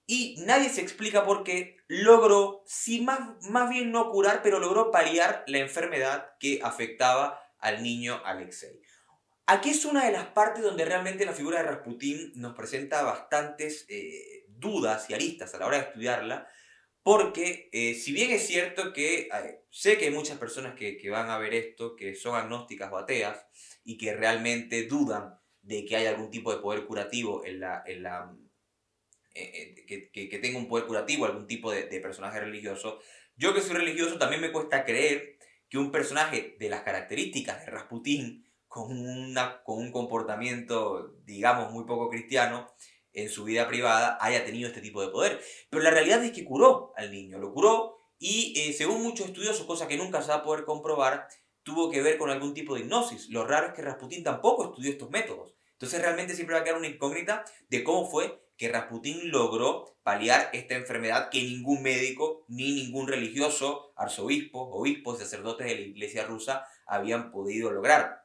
y 0.07 0.37
nadie 0.39 0.69
se 0.71 0.81
explica 0.81 1.25
por 1.25 1.45
qué 1.45 1.77
logró, 1.87 2.63
si 2.67 3.01
más, 3.01 3.21
más 3.49 3.71
bien 3.71 3.93
no 3.93 4.11
curar, 4.11 4.41
pero 4.43 4.59
logró 4.59 4.91
paliar 4.91 5.45
la 5.47 5.59
enfermedad 5.59 6.33
que 6.41 6.61
afectaba 6.63 7.41
al 7.59 7.83
niño 7.83 8.21
Alexei. 8.25 8.81
Aquí 9.53 9.71
es 9.71 9.85
una 9.85 10.07
de 10.07 10.13
las 10.13 10.29
partes 10.29 10.63
donde 10.63 10.85
realmente 10.85 11.27
la 11.27 11.33
figura 11.33 11.59
de 11.59 11.65
Rasputín 11.69 12.31
nos 12.37 12.55
presenta 12.55 13.03
bastantes 13.03 13.85
eh, 13.89 14.45
dudas 14.47 15.11
y 15.11 15.15
aristas 15.15 15.53
a 15.53 15.59
la 15.59 15.67
hora 15.67 15.79
de 15.79 15.83
estudiarla, 15.89 16.49
porque 17.03 17.69
eh, 17.73 17.97
si 17.97 18.13
bien 18.13 18.31
es 18.31 18.47
cierto 18.47 18.93
que 18.93 19.29
sé 19.69 19.99
que 19.99 20.05
hay 20.05 20.13
muchas 20.13 20.39
personas 20.39 20.77
que, 20.77 21.11
van 21.11 21.31
a 21.31 21.39
ver 21.39 21.53
esto, 21.55 21.97
que 21.97 22.15
son 22.15 22.37
agnósticas 22.37 22.93
o 22.93 22.99
ateas, 22.99 23.45
y 23.83 23.99
que 23.99 24.15
realmente 24.15 24.87
dudan 24.87 25.35
de 25.63 25.85
que 25.85 25.97
haya 25.97 26.11
algún 26.11 26.31
tipo 26.31 26.55
de 26.55 26.63
poder 26.63 26.87
curativo 26.87 27.45
en 27.45 27.59
la... 27.59 27.83
Eh, 29.35 29.85
eh, 29.89 30.11
que, 30.13 30.39
tenga 30.39 30.59
un 30.59 30.69
poder 30.69 30.87
curativo, 30.87 31.27
algún 31.27 31.49
tipo 31.49 31.73
de, 31.73 31.87
de 31.87 31.99
personaje 31.99 32.39
religioso. 32.39 33.01
Yo 33.35 33.53
que 33.53 33.63
soy 33.63 33.75
religioso 33.75 34.17
también 34.17 34.43
me 34.43 34.53
cuesta 34.53 34.85
creer 34.85 35.39
que 35.69 35.79
un 35.79 35.91
personaje 35.91 36.55
de 36.61 36.69
las 36.69 36.83
características 36.83 37.67
de 37.67 37.73
Rasputín, 37.73 38.50
con, 38.71 38.93
un 38.93 39.93
comportamiento, 39.93 41.17
digamos, 41.25 41.73
muy 41.73 41.85
poco 41.85 42.09
cristiano, 42.09 42.73
en 43.13 43.29
su 43.29 43.43
vida 43.43 43.67
privada 43.67 44.17
haya 44.21 44.45
tenido 44.45 44.69
este 44.69 44.81
tipo 44.81 45.03
de 45.03 45.09
poder. 45.09 45.43
Pero 45.69 45.83
la 45.83 45.91
realidad 45.91 46.25
es 46.25 46.31
que 46.31 46.45
curó 46.45 46.93
al 46.97 47.11
niño, 47.11 47.39
lo 47.39 47.53
curó 47.53 47.99
y 48.17 48.55
eh, 48.57 48.73
según 48.73 49.03
muchos 49.03 49.27
estudiosos, 49.27 49.67
cosa 49.67 49.89
que 49.89 49.97
nunca 49.97 50.23
se 50.23 50.29
va 50.29 50.37
a 50.37 50.45
poder 50.45 50.65
comprobar, 50.65 51.27
tuvo 51.65 51.91
que 51.91 52.01
ver 52.01 52.17
con 52.17 52.31
algún 52.31 52.55
tipo 52.55 52.75
de 52.75 52.83
hipnosis. 52.83 53.29
Lo 53.31 53.45
raro 53.45 53.67
es 53.67 53.73
que 53.75 53.83
Rasputín 53.83 54.23
tampoco 54.23 54.67
estudió 54.67 54.93
estos 54.93 55.11
métodos. 55.11 55.53
Entonces 55.73 56.01
realmente 56.01 56.35
siempre 56.37 56.55
va 56.55 56.61
a 56.61 56.65
quedar 56.65 56.79
una 56.79 56.87
incógnita 56.87 57.45
de 57.69 57.83
cómo 57.83 58.09
fue 58.09 58.41
que 58.57 58.69
Rasputín 58.69 59.33
logró 59.33 59.97
paliar 60.05 60.49
esta 60.53 60.77
enfermedad 60.77 61.29
que 61.29 61.43
ningún 61.43 61.83
médico 61.83 62.45
ni 62.47 62.73
ningún 62.73 63.09
religioso, 63.09 63.93
arzobispo, 63.97 64.61
obispos, 64.61 65.19
sacerdotes 65.19 65.67
de 65.67 65.75
la 65.75 65.81
iglesia 65.81 66.25
rusa 66.25 66.67
habían 66.87 67.33
podido 67.33 67.73
lograr 67.73 68.20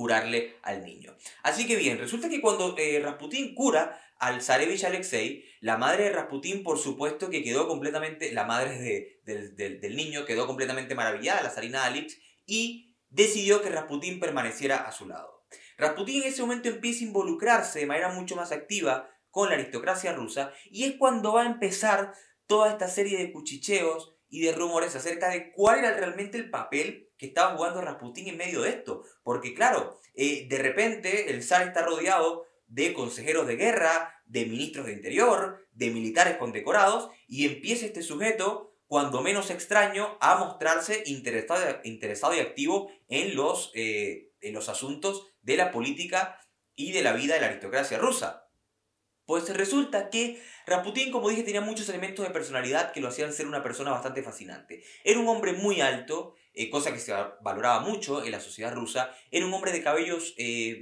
curarle 0.00 0.56
al 0.62 0.82
niño. 0.82 1.14
Así 1.42 1.66
que 1.66 1.76
bien, 1.76 1.98
resulta 1.98 2.30
que 2.30 2.40
cuando 2.40 2.74
eh, 2.78 3.00
Rasputín 3.00 3.54
cura 3.54 4.00
al 4.18 4.40
Zarevich 4.40 4.82
Alexei, 4.84 5.44
la 5.60 5.76
madre 5.76 6.04
de 6.04 6.12
Rasputín, 6.12 6.62
por 6.62 6.78
supuesto 6.78 7.28
que 7.28 7.42
quedó 7.42 7.68
completamente, 7.68 8.32
la 8.32 8.44
madre 8.44 9.18
del 9.26 9.96
niño 9.96 10.24
quedó 10.24 10.46
completamente 10.46 10.94
maravillada, 10.94 11.42
la 11.42 11.50
zarina 11.50 11.84
Alex, 11.84 12.16
y 12.46 12.96
decidió 13.10 13.60
que 13.60 13.68
Rasputín 13.68 14.20
permaneciera 14.20 14.88
a 14.88 14.90
su 14.90 15.06
lado. 15.06 15.44
Rasputín 15.76 16.22
en 16.22 16.28
ese 16.28 16.40
momento 16.40 16.70
empieza 16.70 17.04
a 17.04 17.08
involucrarse 17.08 17.80
de 17.80 17.86
manera 17.86 18.08
mucho 18.08 18.36
más 18.36 18.52
activa 18.52 19.10
con 19.30 19.50
la 19.50 19.56
aristocracia 19.56 20.14
rusa 20.14 20.54
y 20.70 20.84
es 20.84 20.94
cuando 20.96 21.34
va 21.34 21.42
a 21.42 21.46
empezar 21.46 22.14
toda 22.46 22.70
esta 22.70 22.88
serie 22.88 23.18
de 23.18 23.32
cuchicheos 23.32 24.14
y 24.30 24.42
de 24.42 24.52
rumores 24.52 24.96
acerca 24.96 25.28
de 25.28 25.52
cuál 25.52 25.80
era 25.80 25.92
realmente 25.92 26.38
el 26.38 26.48
papel 26.48 27.10
que 27.18 27.26
estaba 27.26 27.56
jugando 27.56 27.82
Rasputín 27.82 28.28
en 28.28 28.36
medio 28.36 28.62
de 28.62 28.70
esto. 28.70 29.04
Porque 29.22 29.52
claro, 29.52 29.98
eh, 30.14 30.46
de 30.48 30.58
repente 30.58 31.30
el 31.30 31.42
zar 31.42 31.66
está 31.66 31.82
rodeado 31.82 32.46
de 32.66 32.94
consejeros 32.94 33.46
de 33.46 33.56
guerra, 33.56 34.22
de 34.24 34.46
ministros 34.46 34.86
de 34.86 34.92
interior, 34.92 35.66
de 35.72 35.90
militares 35.90 36.36
condecorados, 36.36 37.10
y 37.26 37.44
empieza 37.46 37.84
este 37.84 38.02
sujeto, 38.02 38.76
cuando 38.86 39.22
menos 39.22 39.50
extraño, 39.50 40.16
a 40.20 40.36
mostrarse 40.36 41.02
interesado, 41.06 41.80
interesado 41.84 42.34
y 42.34 42.38
activo 42.38 42.90
en 43.08 43.34
los, 43.34 43.72
eh, 43.74 44.30
en 44.40 44.54
los 44.54 44.68
asuntos 44.68 45.26
de 45.42 45.56
la 45.56 45.72
política 45.72 46.38
y 46.74 46.92
de 46.92 47.02
la 47.02 47.12
vida 47.12 47.34
de 47.34 47.40
la 47.40 47.46
aristocracia 47.48 47.98
rusa. 47.98 48.49
Pues 49.30 49.48
resulta 49.56 50.10
que 50.10 50.42
Rasputín, 50.66 51.12
como 51.12 51.28
dije, 51.28 51.44
tenía 51.44 51.60
muchos 51.60 51.88
elementos 51.88 52.26
de 52.26 52.32
personalidad 52.32 52.90
que 52.90 53.00
lo 53.00 53.06
hacían 53.06 53.32
ser 53.32 53.46
una 53.46 53.62
persona 53.62 53.92
bastante 53.92 54.24
fascinante. 54.24 54.82
Era 55.04 55.20
un 55.20 55.28
hombre 55.28 55.52
muy 55.52 55.80
alto, 55.80 56.34
eh, 56.52 56.68
cosa 56.68 56.92
que 56.92 56.98
se 56.98 57.14
valoraba 57.40 57.78
mucho 57.78 58.24
en 58.24 58.32
la 58.32 58.40
sociedad 58.40 58.74
rusa. 58.74 59.14
Era 59.30 59.46
un 59.46 59.54
hombre 59.54 59.70
de 59.70 59.84
cabellos 59.84 60.34
eh, 60.36 60.80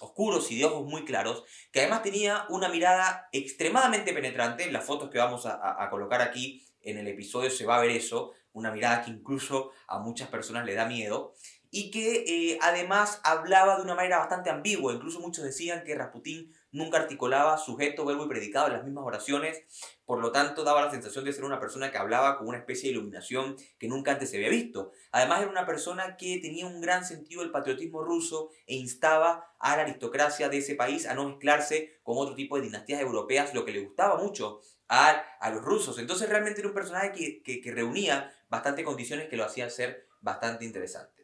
oscuros 0.00 0.50
y 0.50 0.58
de 0.58 0.66
ojos 0.66 0.86
muy 0.86 1.06
claros, 1.06 1.44
que 1.72 1.80
además 1.80 2.02
tenía 2.02 2.44
una 2.50 2.68
mirada 2.68 3.30
extremadamente 3.32 4.12
penetrante. 4.12 4.64
En 4.64 4.74
las 4.74 4.84
fotos 4.84 5.08
que 5.08 5.16
vamos 5.16 5.46
a, 5.46 5.88
colocar 5.88 6.20
aquí 6.20 6.62
en 6.82 6.98
el 6.98 7.08
episodio 7.08 7.48
se 7.48 7.64
va 7.64 7.78
a 7.78 7.80
ver 7.80 7.92
eso, 7.92 8.34
una 8.52 8.70
mirada 8.70 9.02
que 9.02 9.12
incluso 9.12 9.72
a 9.86 9.98
muchas 9.98 10.28
personas 10.28 10.66
le 10.66 10.74
da 10.74 10.84
miedo 10.84 11.32
y 11.70 11.90
que 11.90 12.24
eh, 12.26 12.58
además 12.62 13.20
hablaba 13.24 13.76
de 13.76 13.82
una 13.82 13.94
manera 13.94 14.18
bastante 14.18 14.50
ambigua. 14.50 14.92
Incluso 14.92 15.20
muchos 15.20 15.44
decían 15.44 15.84
que 15.84 15.94
Rasputín 15.94 16.54
nunca 16.70 16.98
articulaba 16.98 17.58
sujeto, 17.58 18.04
verbo 18.04 18.24
y 18.24 18.28
predicado 18.28 18.68
en 18.68 18.72
las 18.74 18.84
mismas 18.84 19.04
oraciones, 19.04 19.62
por 20.04 20.20
lo 20.20 20.32
tanto 20.32 20.64
daba 20.64 20.84
la 20.84 20.90
sensación 20.90 21.24
de 21.24 21.32
ser 21.32 21.44
una 21.44 21.60
persona 21.60 21.90
que 21.90 21.98
hablaba 21.98 22.38
con 22.38 22.48
una 22.48 22.58
especie 22.58 22.88
de 22.88 22.96
iluminación 22.96 23.56
que 23.78 23.88
nunca 23.88 24.12
antes 24.12 24.30
se 24.30 24.36
había 24.36 24.48
visto. 24.48 24.92
Además 25.12 25.42
era 25.42 25.50
una 25.50 25.66
persona 25.66 26.16
que 26.16 26.38
tenía 26.40 26.66
un 26.66 26.80
gran 26.80 27.04
sentido 27.04 27.42
del 27.42 27.50
patriotismo 27.50 28.02
ruso 28.02 28.50
e 28.66 28.76
instaba 28.76 29.54
a 29.58 29.76
la 29.76 29.82
aristocracia 29.82 30.48
de 30.48 30.58
ese 30.58 30.74
país 30.74 31.06
a 31.06 31.14
no 31.14 31.28
mezclarse 31.28 32.00
con 32.02 32.16
otro 32.18 32.34
tipo 32.34 32.56
de 32.56 32.62
dinastías 32.62 33.00
europeas, 33.00 33.54
lo 33.54 33.64
que 33.64 33.72
le 33.72 33.80
gustaba 33.80 34.16
mucho 34.16 34.60
a, 34.88 35.10
a 35.40 35.50
los 35.50 35.62
rusos. 35.62 35.98
Entonces 35.98 36.28
realmente 36.28 36.60
era 36.60 36.68
un 36.68 36.74
personaje 36.74 37.12
que, 37.12 37.42
que, 37.42 37.60
que 37.60 37.72
reunía 37.72 38.32
bastante 38.48 38.84
condiciones 38.84 39.28
que 39.28 39.36
lo 39.36 39.44
hacían 39.44 39.70
ser 39.70 40.06
bastante 40.20 40.64
interesantes. 40.64 41.17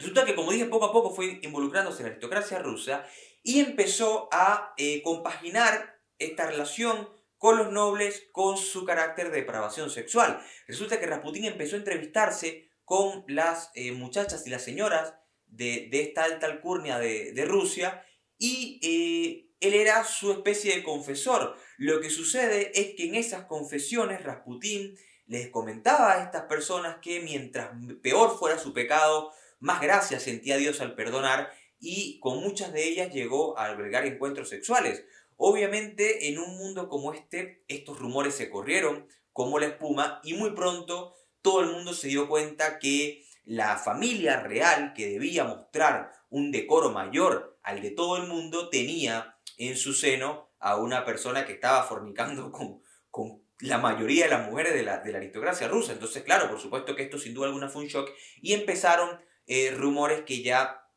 Resulta 0.00 0.24
que, 0.24 0.34
como 0.34 0.50
dije, 0.50 0.64
poco 0.64 0.86
a 0.86 0.92
poco 0.92 1.14
fue 1.14 1.40
involucrándose 1.42 1.98
en 1.98 2.04
la 2.04 2.10
aristocracia 2.12 2.58
rusa 2.58 3.06
y 3.42 3.60
empezó 3.60 4.30
a 4.32 4.72
eh, 4.78 5.02
compaginar 5.02 6.00
esta 6.18 6.46
relación 6.46 7.10
con 7.36 7.58
los 7.58 7.70
nobles 7.70 8.28
con 8.32 8.56
su 8.56 8.86
carácter 8.86 9.30
de 9.30 9.40
depravación 9.40 9.90
sexual. 9.90 10.42
Resulta 10.66 10.98
que 10.98 11.06
Rasputín 11.06 11.44
empezó 11.44 11.76
a 11.76 11.80
entrevistarse 11.80 12.70
con 12.82 13.24
las 13.28 13.70
eh, 13.74 13.92
muchachas 13.92 14.46
y 14.46 14.50
las 14.50 14.64
señoras 14.64 15.14
de, 15.46 15.90
esta 15.92 16.24
alta 16.24 16.46
alcurnia 16.46 16.98
de, 16.98 17.44
Rusia 17.44 18.02
y 18.38 18.80
eh, 18.82 19.50
él 19.60 19.74
era 19.74 20.04
su 20.04 20.32
especie 20.32 20.76
de 20.76 20.82
confesor. 20.82 21.56
Lo 21.76 22.00
que 22.00 22.08
sucede 22.08 22.72
es 22.74 22.94
que 22.96 23.06
en 23.06 23.16
esas 23.16 23.44
confesiones 23.44 24.22
Rasputín 24.22 24.96
les 25.26 25.50
comentaba 25.50 26.14
a 26.14 26.24
estas 26.24 26.44
personas 26.44 26.96
que 27.02 27.20
mientras 27.20 27.70
peor 28.02 28.38
fuera 28.38 28.58
su 28.58 28.72
pecado, 28.72 29.30
más 29.60 29.80
gracia 29.80 30.18
sentía 30.18 30.56
Dios 30.56 30.80
al 30.80 30.94
perdonar 30.94 31.52
y 31.78 32.18
con 32.20 32.40
muchas 32.40 32.72
de 32.72 32.88
ellas 32.88 33.12
llegó 33.12 33.58
a 33.58 33.66
albergar 33.66 34.06
encuentros 34.06 34.48
sexuales. 34.48 35.04
Obviamente 35.36 36.28
en 36.28 36.38
un 36.38 36.58
mundo 36.58 36.88
como 36.88 37.14
este 37.14 37.64
estos 37.68 37.98
rumores 37.98 38.34
se 38.34 38.50
corrieron 38.50 39.06
como 39.32 39.58
la 39.58 39.66
espuma 39.66 40.20
y 40.24 40.34
muy 40.34 40.50
pronto 40.50 41.14
todo 41.42 41.60
el 41.62 41.70
mundo 41.70 41.94
se 41.94 42.08
dio 42.08 42.28
cuenta 42.28 42.78
que 42.78 43.24
la 43.44 43.78
familia 43.78 44.40
real 44.40 44.92
que 44.94 45.08
debía 45.08 45.44
mostrar 45.44 46.12
un 46.28 46.50
decoro 46.52 46.90
mayor 46.90 47.58
al 47.62 47.80
de 47.80 47.90
todo 47.90 48.16
el 48.16 48.28
mundo 48.28 48.68
tenía 48.68 49.36
en 49.56 49.76
su 49.76 49.92
seno 49.92 50.50
a 50.58 50.76
una 50.76 51.04
persona 51.04 51.46
que 51.46 51.54
estaba 51.54 51.82
fornicando 51.84 52.52
con, 52.52 52.82
con 53.10 53.42
la 53.60 53.78
mayoría 53.78 54.24
de 54.24 54.30
las 54.30 54.48
mujeres 54.48 54.74
de 54.74 54.82
la, 54.82 54.98
de 54.98 55.12
la, 55.12 55.18
aristocracia 55.18 55.68
rusa. 55.68 55.92
Entonces, 55.92 56.22
claro, 56.22 56.48
por 56.48 56.60
supuesto 56.60 56.94
que 56.94 57.02
esto 57.02 57.18
sin 57.18 57.34
duda 57.34 57.46
alguna 57.46 57.68
fue 57.68 57.82
un 57.82 57.88
shock 57.88 58.10
y 58.40 58.52
empezaron 58.52 59.20
eh, 59.50 59.72
rumores 59.72 60.22
que 60.22 60.42
ya 60.44 60.88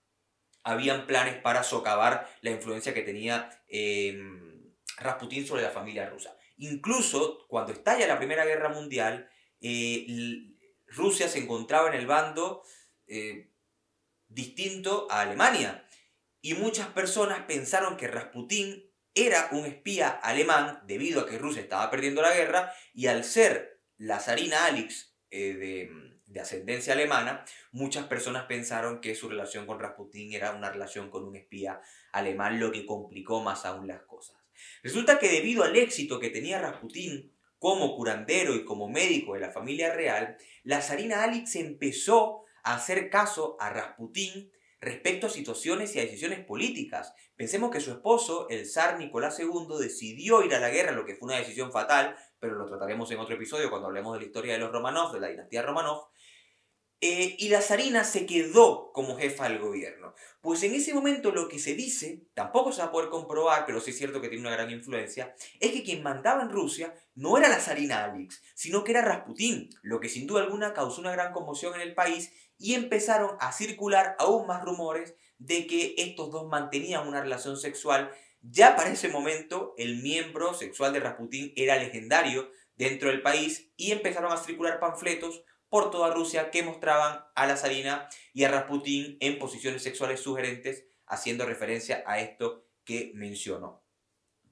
habían 0.63 1.07
planes 1.07 1.41
para 1.41 1.63
socavar 1.63 2.29
la 2.41 2.51
influencia 2.51 2.93
que 2.93 3.01
tenía 3.01 3.49
em, 3.67 4.71
Rasputín 4.97 5.47
sobre 5.47 5.63
la 5.63 5.71
familia 5.71 6.07
rusa. 6.07 6.37
Incluso 6.57 7.47
cuando 7.47 7.73
estalla 7.73 8.05
la 8.05 8.19
Primera 8.19 8.45
Guerra 8.45 8.69
Mundial, 8.69 9.27
eh, 9.59 10.05
Rusia 10.85 11.27
se 11.27 11.39
encontraba 11.39 11.89
en 11.89 11.95
el 11.95 12.05
bando 12.05 12.61
eh, 13.07 13.51
distinto 14.27 15.07
a 15.09 15.21
Alemania. 15.21 15.89
Y 16.39 16.53
muchas 16.53 16.89
personas 16.89 17.41
pensaron 17.47 17.97
que 17.97 18.07
Rasputín 18.07 18.87
era 19.15 19.49
un 19.51 19.65
espía 19.65 20.09
alemán 20.09 20.83
debido 20.85 21.21
a 21.21 21.25
que 21.25 21.39
Rusia 21.39 21.63
estaba 21.63 21.89
perdiendo 21.89 22.21
la 22.21 22.35
guerra 22.35 22.71
y 22.93 23.07
al 23.07 23.23
ser 23.23 23.81
la 23.97 24.19
zarina 24.19 24.65
Alix 24.65 25.17
eh, 25.31 25.53
de 25.53 26.12
de 26.33 26.41
ascendencia 26.41 26.93
alemana, 26.93 27.45
muchas 27.71 28.07
personas 28.07 28.45
pensaron 28.45 28.99
que 28.99 29.15
su 29.15 29.29
relación 29.29 29.65
con 29.67 29.79
Rasputín 29.79 30.33
era 30.33 30.51
una 30.51 30.71
relación 30.71 31.09
con 31.09 31.23
un 31.23 31.35
espía 31.35 31.79
alemán, 32.11 32.59
lo 32.59 32.71
que 32.71 32.85
complicó 32.85 33.41
más 33.41 33.65
aún 33.65 33.87
las 33.87 34.01
cosas. 34.01 34.37
Resulta 34.81 35.19
que 35.19 35.29
debido 35.29 35.63
al 35.63 35.75
éxito 35.75 36.19
que 36.19 36.29
tenía 36.29 36.59
Rasputín 36.59 37.31
como 37.59 37.95
curandero 37.95 38.55
y 38.55 38.65
como 38.65 38.89
médico 38.89 39.35
de 39.35 39.41
la 39.41 39.51
familia 39.51 39.93
real, 39.93 40.37
la 40.63 40.81
zarina 40.81 41.23
Alix 41.23 41.55
empezó 41.55 42.43
a 42.63 42.75
hacer 42.75 43.09
caso 43.09 43.55
a 43.59 43.69
Rasputín 43.69 44.51
respecto 44.81 45.27
a 45.27 45.29
situaciones 45.29 45.95
y 45.95 45.99
a 45.99 46.01
decisiones 46.01 46.43
políticas. 46.43 47.13
Pensemos 47.35 47.71
que 47.71 47.79
su 47.79 47.91
esposo, 47.91 48.47
el 48.49 48.65
zar 48.65 48.99
Nicolás 48.99 49.39
II, 49.39 49.77
decidió 49.79 50.43
ir 50.43 50.53
a 50.53 50.59
la 50.59 50.69
guerra, 50.69 50.91
lo 50.91 51.05
que 51.05 51.15
fue 51.15 51.27
una 51.27 51.37
decisión 51.37 51.71
fatal, 51.71 52.15
pero 52.39 52.55
lo 52.55 52.65
trataremos 52.65 53.09
en 53.11 53.19
otro 53.19 53.35
episodio 53.35 53.69
cuando 53.69 53.87
hablemos 53.87 54.13
de 54.13 54.19
la 54.19 54.25
historia 54.25 54.53
de 54.53 54.59
los 54.59 54.71
Romanov, 54.71 55.13
de 55.13 55.21
la 55.21 55.29
dinastía 55.29 55.61
Romanov. 55.61 56.09
Eh, 57.05 57.35
y 57.37 57.49
la 57.49 57.59
zarina 57.59 58.05
se 58.05 58.25
quedó 58.25 58.93
como 58.93 59.17
jefa 59.17 59.49
del 59.49 59.59
gobierno. 59.59 60.15
Pues 60.39 60.63
en 60.63 60.73
ese 60.73 60.93
momento 60.93 61.31
lo 61.31 61.49
que 61.49 61.59
se 61.59 61.75
dice, 61.75 62.21
tampoco 62.33 62.71
se 62.71 62.79
va 62.79 62.87
a 62.87 62.91
poder 62.93 63.09
comprobar, 63.09 63.65
pero 63.65 63.81
sí 63.81 63.91
es 63.91 63.97
cierto 63.97 64.21
que 64.21 64.29
tiene 64.29 64.47
una 64.47 64.55
gran 64.55 64.71
influencia, 64.71 65.35
es 65.59 65.71
que 65.73 65.83
quien 65.83 66.01
mandaba 66.01 66.43
en 66.43 66.49
Rusia 66.49 66.95
no 67.13 67.37
era 67.37 67.49
la 67.49 67.59
zarina 67.59 68.05
Alix, 68.05 68.41
sino 68.55 68.85
que 68.85 68.93
era 68.93 69.01
Rasputín, 69.01 69.69
lo 69.81 69.99
que 69.99 70.07
sin 70.07 70.27
duda 70.27 70.43
alguna 70.43 70.73
causó 70.73 71.01
una 71.01 71.11
gran 71.11 71.33
conmoción 71.33 71.75
en 71.75 71.81
el 71.81 71.93
país 71.93 72.31
y 72.57 72.73
empezaron 72.73 73.35
a 73.41 73.51
circular 73.51 74.15
aún 74.17 74.47
más 74.47 74.63
rumores 74.63 75.13
de 75.39 75.67
que 75.67 75.95
estos 75.97 76.31
dos 76.31 76.47
mantenían 76.47 77.05
una 77.05 77.21
relación 77.21 77.57
sexual. 77.57 78.11
Ya 78.39 78.77
para 78.77 78.91
ese 78.91 79.09
momento 79.09 79.73
el 79.77 80.01
miembro 80.01 80.53
sexual 80.53 80.93
de 80.93 81.01
Rasputín 81.01 81.51
era 81.57 81.75
legendario 81.75 82.49
dentro 82.77 83.09
del 83.09 83.21
país 83.21 83.73
y 83.75 83.91
empezaron 83.91 84.31
a 84.31 84.37
circular 84.37 84.79
panfletos 84.79 85.43
por 85.73 85.89
toda 85.89 86.13
Rusia 86.13 86.51
que 86.51 86.61
mostraban 86.61 87.25
a 87.33 87.47
la 87.47 87.57
zarina 87.57 88.07
y 88.31 88.43
a 88.43 88.51
Rasputín 88.51 89.17
en 89.19 89.39
posiciones 89.39 89.81
sexuales 89.81 90.19
sugerentes 90.19 90.85
haciendo 91.07 91.47
referencia 91.47 92.03
a 92.05 92.19
esto 92.19 92.67
que 92.85 93.11
mencionó. 93.15 93.83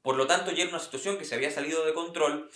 Por 0.01 0.16
lo 0.16 0.25
tanto, 0.25 0.50
ya 0.50 0.63
era 0.63 0.72
una 0.72 0.80
situación 0.80 1.20
que 1.20 1.25
se 1.25 1.36
había 1.36 1.51
salido 1.51 1.86
de 1.86 1.94
control 1.94 2.50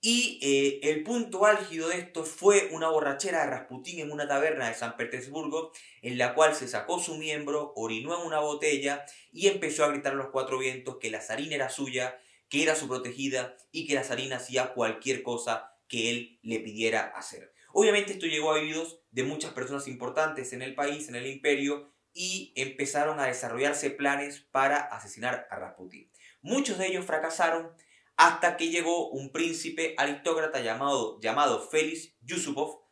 y 0.00 0.38
eh, 0.40 0.88
el 0.88 1.02
punto 1.02 1.46
álgido 1.46 1.88
de 1.88 1.98
esto 1.98 2.22
fue 2.22 2.68
una 2.70 2.90
borrachera 2.90 3.40
de 3.40 3.50
Rasputín 3.50 3.98
en 3.98 4.12
una 4.12 4.28
taberna 4.28 4.68
de 4.68 4.74
San 4.74 4.96
Petersburgo, 4.96 5.72
en 6.00 6.16
la 6.16 6.36
cual 6.36 6.54
se 6.54 6.68
sacó 6.68 7.00
su 7.00 7.16
miembro, 7.16 7.72
orinó 7.74 8.16
en 8.20 8.24
una 8.24 8.38
botella 8.38 9.04
y 9.32 9.48
empezó 9.48 9.84
a 9.84 9.88
gritar 9.88 10.12
a 10.12 10.14
los 10.14 10.28
cuatro 10.28 10.60
vientos 10.60 10.98
que 10.98 11.10
la 11.10 11.20
zarina 11.20 11.56
era 11.56 11.70
suya, 11.70 12.20
que 12.48 12.62
era 12.62 12.76
su 12.76 12.86
protegida 12.86 13.56
y 13.72 13.88
que 13.88 13.96
la 13.96 14.04
zarina 14.04 14.36
hacía 14.36 14.74
cualquier 14.74 15.24
cosa 15.24 15.74
que 15.88 16.08
él 16.08 16.38
le 16.42 16.60
pidiera 16.60 17.06
hacer. 17.16 17.51
Obviamente 17.72 18.12
esto 18.12 18.26
llegó 18.26 18.50
a 18.50 18.54
oídos 18.54 19.00
de 19.10 19.24
muchas 19.24 19.52
personas 19.52 19.88
importantes 19.88 20.52
en 20.52 20.62
el 20.62 20.74
país, 20.74 21.08
en 21.08 21.16
el 21.16 21.26
imperio, 21.26 21.92
y 22.14 22.52
empezaron 22.56 23.20
a 23.20 23.26
desarrollarse 23.26 23.90
planes 23.90 24.40
para 24.50 24.76
asesinar 24.76 25.46
a 25.50 25.56
Rasputín. 25.56 26.10
Muchos 26.42 26.78
de 26.78 26.88
ellos 26.88 27.06
fracasaron 27.06 27.72
hasta 28.16 28.56
que 28.56 28.68
llegó 28.68 29.08
un 29.08 29.32
príncipe 29.32 29.94
aristócrata 29.96 30.60
llamado, 30.60 31.18
llamado 31.20 31.66
Félix 31.68 32.14
Yusupov, 32.20 32.82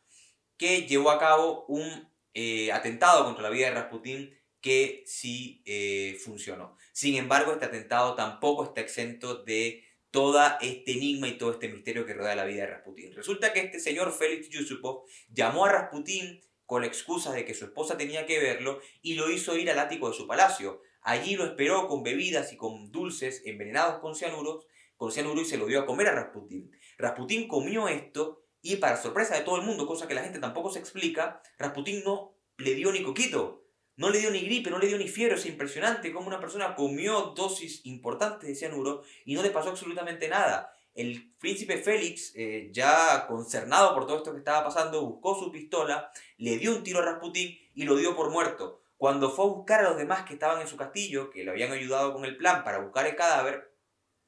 que 0.57 0.87
llevó 0.87 1.11
a 1.11 1.19
cabo 1.19 1.65
un 1.67 2.09
eh, 2.33 2.71
atentado 2.71 3.25
contra 3.25 3.43
la 3.43 3.49
vida 3.49 3.67
de 3.67 3.75
Rasputín 3.75 4.37
que 4.61 5.03
sí 5.05 5.63
eh, 5.65 6.17
funcionó. 6.23 6.77
Sin 6.93 7.15
embargo, 7.15 7.51
este 7.51 7.65
atentado 7.65 8.15
tampoco 8.15 8.63
está 8.63 8.81
exento 8.81 9.43
de 9.43 9.83
todo 10.11 10.39
este 10.59 10.91
enigma 10.91 11.29
y 11.29 11.37
todo 11.37 11.51
este 11.51 11.69
misterio 11.69 12.05
que 12.05 12.13
rodea 12.13 12.35
la 12.35 12.45
vida 12.45 12.63
de 12.63 12.71
Rasputín. 12.71 13.13
Resulta 13.13 13.53
que 13.53 13.61
este 13.61 13.79
señor 13.79 14.11
Félix 14.11 14.49
Yusupov 14.49 15.05
llamó 15.29 15.65
a 15.65 15.71
Rasputín 15.71 16.41
con 16.65 16.81
la 16.81 16.87
excusa 16.87 17.31
de 17.31 17.45
que 17.45 17.53
su 17.53 17.65
esposa 17.65 17.97
tenía 17.97 18.25
que 18.25 18.39
verlo 18.39 18.79
y 19.01 19.15
lo 19.15 19.29
hizo 19.29 19.57
ir 19.57 19.71
al 19.71 19.79
ático 19.79 20.09
de 20.09 20.15
su 20.15 20.27
palacio. 20.27 20.81
Allí 21.01 21.35
lo 21.35 21.45
esperó 21.45 21.87
con 21.87 22.03
bebidas 22.03 22.53
y 22.53 22.57
con 22.57 22.91
dulces 22.91 23.41
envenenados 23.45 23.99
con 23.99 24.15
cianuro, 24.15 24.65
con 24.95 25.11
cianuro 25.11 25.41
y 25.41 25.45
se 25.45 25.57
lo 25.57 25.65
dio 25.65 25.79
a 25.79 25.85
comer 25.85 26.09
a 26.09 26.15
Rasputín. 26.15 26.71
Rasputín 26.97 27.47
comió 27.47 27.87
esto 27.87 28.45
y 28.61 28.75
para 28.75 29.01
sorpresa 29.01 29.35
de 29.35 29.41
todo 29.41 29.55
el 29.55 29.65
mundo, 29.65 29.87
cosa 29.87 30.07
que 30.07 30.13
la 30.13 30.23
gente 30.23 30.39
tampoco 30.39 30.69
se 30.69 30.79
explica, 30.79 31.41
Rasputín 31.57 32.03
no 32.03 32.37
le 32.57 32.75
dio 32.75 32.91
ni 32.91 33.01
coquito, 33.01 33.60
no 34.01 34.09
le 34.09 34.17
dio 34.17 34.31
ni 34.31 34.39
gripe, 34.39 34.71
no 34.71 34.79
le 34.79 34.87
dio 34.87 34.97
ni 34.97 35.07
fiebre. 35.07 35.35
Es 35.35 35.45
impresionante 35.45 36.11
cómo 36.11 36.25
una 36.25 36.39
persona 36.39 36.73
comió 36.73 37.33
dosis 37.35 37.81
importantes 37.85 38.49
de 38.49 38.55
cianuro 38.55 39.03
y 39.25 39.35
no 39.35 39.43
le 39.43 39.51
pasó 39.51 39.69
absolutamente 39.69 40.27
nada. 40.27 40.75
El 40.95 41.35
príncipe 41.37 41.77
Félix, 41.77 42.33
eh, 42.35 42.69
ya 42.73 43.27
concernado 43.27 43.93
por 43.93 44.07
todo 44.07 44.17
esto 44.17 44.31
que 44.31 44.39
estaba 44.39 44.63
pasando, 44.63 45.05
buscó 45.05 45.39
su 45.39 45.51
pistola, 45.51 46.11
le 46.37 46.57
dio 46.57 46.75
un 46.75 46.81
tiro 46.81 46.97
a 46.97 47.03
Rasputín 47.03 47.55
y 47.75 47.83
lo 47.83 47.95
dio 47.95 48.15
por 48.15 48.31
muerto. 48.31 48.81
Cuando 48.97 49.29
fue 49.29 49.45
a 49.45 49.49
buscar 49.49 49.81
a 49.81 49.89
los 49.89 49.97
demás 49.97 50.23
que 50.23 50.33
estaban 50.33 50.59
en 50.61 50.67
su 50.67 50.77
castillo, 50.77 51.29
que 51.29 51.43
le 51.43 51.51
habían 51.51 51.71
ayudado 51.71 52.11
con 52.11 52.25
el 52.25 52.37
plan 52.37 52.63
para 52.63 52.79
buscar 52.79 53.05
el 53.05 53.15
cadáver, 53.15 53.71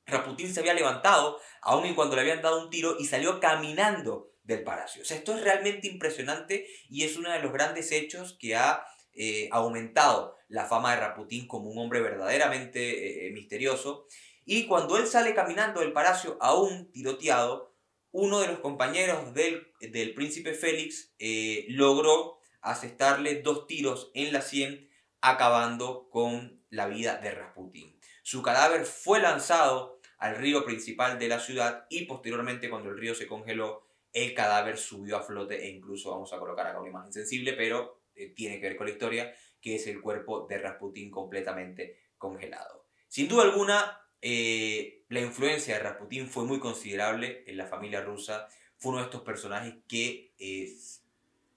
Rasputín 0.06 0.54
se 0.54 0.60
había 0.60 0.76
levantado, 0.76 1.40
aun 1.64 1.88
y 1.88 1.96
cuando 1.96 2.16
le 2.16 2.22
habían 2.22 2.44
dado 2.44 2.64
un 2.64 2.70
tiro, 2.70 2.96
y 3.00 3.06
salió 3.06 3.40
caminando 3.40 4.34
del 4.44 4.64
palacio. 4.64 5.02
Esto 5.02 5.34
es 5.34 5.42
realmente 5.42 5.88
impresionante 5.88 6.68
y 6.90 7.06
es 7.06 7.18
uno 7.18 7.32
de 7.32 7.40
los 7.40 7.52
grandes 7.54 7.92
hechos 7.92 8.38
que 8.40 8.56
ha 8.56 8.86
eh, 9.16 9.50
aumentado 9.52 10.36
la 10.48 10.66
fama 10.66 10.94
de 10.94 11.02
Rasputín 11.02 11.48
como 11.48 11.70
un 11.70 11.78
hombre 11.78 12.02
verdaderamente 12.02 13.28
eh, 13.28 13.32
misterioso 13.32 14.08
y 14.46 14.66
cuando 14.68 14.98
él 14.98 15.08
sale 15.08 15.34
caminando 15.34 15.80
del 15.80 15.94
palacio 15.94 16.38
aún 16.42 16.92
tiroteado, 16.92 17.74
uno 18.12 18.42
de 18.42 18.48
los 18.48 18.60
compañeros 18.60 19.34
del, 19.34 19.72
del 19.80 20.14
príncipe 20.14 20.54
Félix 20.54 21.14
eh, 21.18 21.66
logró 21.70 22.40
asestarle 22.62 23.42
dos 23.42 23.68
tiros 23.68 24.12
en 24.14 24.34
la 24.34 24.42
sien, 24.42 24.90
acabando 25.22 26.10
con 26.10 26.62
la 26.70 26.88
vida 26.88 27.18
de 27.18 27.32
Rasputín. 27.32 27.98
Su 28.22 28.42
cadáver 28.42 28.86
fue 28.86 29.20
lanzado 29.20 30.00
al 30.18 30.38
río 30.38 30.64
principal 30.66 31.20
de 31.20 31.28
la 31.28 31.40
ciudad 31.40 31.86
y 31.90 32.06
posteriormente 32.06 32.70
cuando 32.70 32.90
el 32.90 32.98
río 32.98 33.16
se 33.16 33.28
congeló, 33.28 33.88
el 34.14 34.34
cadáver 34.34 34.78
subió 34.78 35.18
a 35.18 35.24
flote 35.24 35.66
e 35.66 35.70
incluso 35.70 36.12
vamos 36.12 36.32
a 36.34 36.40
colocar 36.40 36.68
acá 36.68 36.80
una 36.80 36.90
imagen 36.90 37.12
sensible, 37.12 37.54
pero 37.54 38.03
eh, 38.16 38.30
tiene 38.36 38.60
que 38.60 38.68
ver 38.68 38.78
con 38.78 38.88
la 38.88 38.94
historia, 38.94 39.34
que 39.62 39.76
es 39.76 39.88
el 39.88 40.02
cuerpo 40.02 40.48
de 40.48 40.58
Rasputín 40.58 41.10
completamente 41.10 41.98
congelado. 42.18 42.86
Sin 43.08 43.28
duda 43.28 43.44
alguna, 43.44 44.00
eh, 44.22 45.04
la 45.10 45.22
influencia 45.22 45.76
de 45.76 45.84
Rasputín 45.84 46.28
fue 46.28 46.46
muy 46.46 46.60
considerable 46.60 47.44
en 47.48 47.58
la 47.58 47.68
familia 47.68 48.02
rusa. 48.02 48.48
Fue 48.78 48.92
uno 48.92 49.00
de 49.00 49.06
estos 49.06 49.22
personajes 49.22 49.76
que 49.88 50.34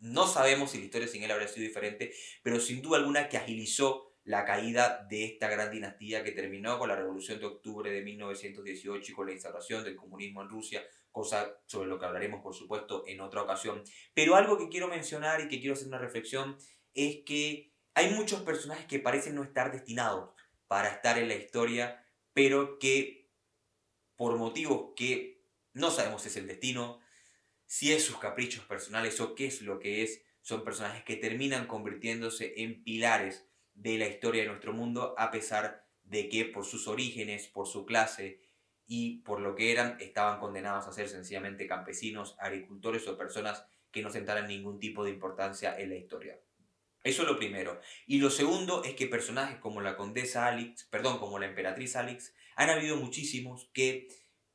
no 0.00 0.26
sabemos 0.26 0.70
si 0.70 0.78
la 0.78 0.84
historia 0.84 1.08
sin 1.08 1.22
él 1.22 1.30
habría 1.30 1.48
sido 1.48 1.66
diferente, 1.66 2.12
pero 2.42 2.60
sin 2.60 2.82
duda 2.82 2.98
alguna 2.98 3.28
que 3.28 3.36
agilizó 3.36 4.16
la 4.26 4.44
caída 4.44 5.06
de 5.08 5.24
esta 5.24 5.48
gran 5.48 5.70
dinastía 5.70 6.24
que 6.24 6.32
terminó 6.32 6.78
con 6.80 6.88
la 6.88 6.96
Revolución 6.96 7.38
de 7.38 7.46
Octubre 7.46 7.90
de 7.90 8.02
1918 8.02 9.12
y 9.12 9.14
con 9.14 9.26
la 9.26 9.32
instauración 9.32 9.84
del 9.84 9.94
comunismo 9.94 10.42
en 10.42 10.48
Rusia, 10.48 10.84
cosa 11.16 11.58
sobre 11.64 11.88
lo 11.88 11.98
que 11.98 12.04
hablaremos 12.04 12.42
por 12.42 12.54
supuesto 12.54 13.04
en 13.06 13.22
otra 13.22 13.40
ocasión. 13.40 13.82
Pero 14.12 14.36
algo 14.36 14.58
que 14.58 14.68
quiero 14.68 14.86
mencionar 14.86 15.40
y 15.40 15.48
que 15.48 15.60
quiero 15.60 15.72
hacer 15.72 15.88
una 15.88 15.96
reflexión 15.96 16.58
es 16.92 17.24
que 17.24 17.72
hay 17.94 18.10
muchos 18.10 18.42
personajes 18.42 18.84
que 18.84 18.98
parecen 18.98 19.34
no 19.34 19.42
estar 19.42 19.72
destinados 19.72 20.34
para 20.68 20.90
estar 20.90 21.16
en 21.16 21.28
la 21.28 21.34
historia 21.34 22.04
pero 22.34 22.78
que 22.78 23.30
por 24.14 24.36
motivos 24.36 24.92
que 24.94 25.42
no 25.72 25.90
sabemos 25.90 26.20
si 26.20 26.28
es 26.28 26.36
el 26.36 26.46
destino, 26.46 27.00
si 27.64 27.94
es 27.94 28.04
sus 28.04 28.18
caprichos 28.18 28.66
personales 28.66 29.18
o 29.22 29.34
qué 29.34 29.46
es 29.46 29.62
lo 29.62 29.78
que 29.78 30.02
es, 30.02 30.22
son 30.42 30.62
personajes 30.62 31.02
que 31.02 31.16
terminan 31.16 31.66
convirtiéndose 31.66 32.52
en 32.58 32.84
pilares 32.84 33.46
de 33.72 33.96
la 33.96 34.06
historia 34.06 34.42
de 34.42 34.48
nuestro 34.48 34.74
mundo 34.74 35.14
a 35.16 35.30
pesar 35.30 35.86
de 36.02 36.28
que 36.28 36.44
por 36.44 36.66
sus 36.66 36.88
orígenes, 36.88 37.46
por 37.46 37.66
su 37.66 37.86
clase 37.86 38.45
y 38.86 39.18
por 39.18 39.40
lo 39.40 39.54
que 39.54 39.72
eran, 39.72 39.96
estaban 40.00 40.38
condenados 40.38 40.86
a 40.86 40.92
ser 40.92 41.08
sencillamente 41.08 41.66
campesinos, 41.66 42.36
agricultores 42.38 43.06
o 43.08 43.18
personas 43.18 43.64
que 43.90 44.02
no 44.02 44.10
sentaran 44.10 44.46
ningún 44.46 44.78
tipo 44.78 45.04
de 45.04 45.10
importancia 45.10 45.78
en 45.78 45.90
la 45.90 45.96
historia. 45.96 46.38
Eso 47.02 47.22
es 47.22 47.28
lo 47.28 47.36
primero. 47.36 47.80
Y 48.06 48.18
lo 48.18 48.30
segundo 48.30 48.82
es 48.84 48.94
que 48.94 49.06
personajes 49.06 49.58
como 49.58 49.80
la 49.80 49.96
condesa 49.96 50.46
Alix, 50.46 50.84
perdón, 50.84 51.18
como 51.18 51.38
la 51.38 51.46
emperatriz 51.46 51.96
Alix, 51.96 52.34
han 52.56 52.70
habido 52.70 52.96
muchísimos 52.96 53.70
que 53.72 54.08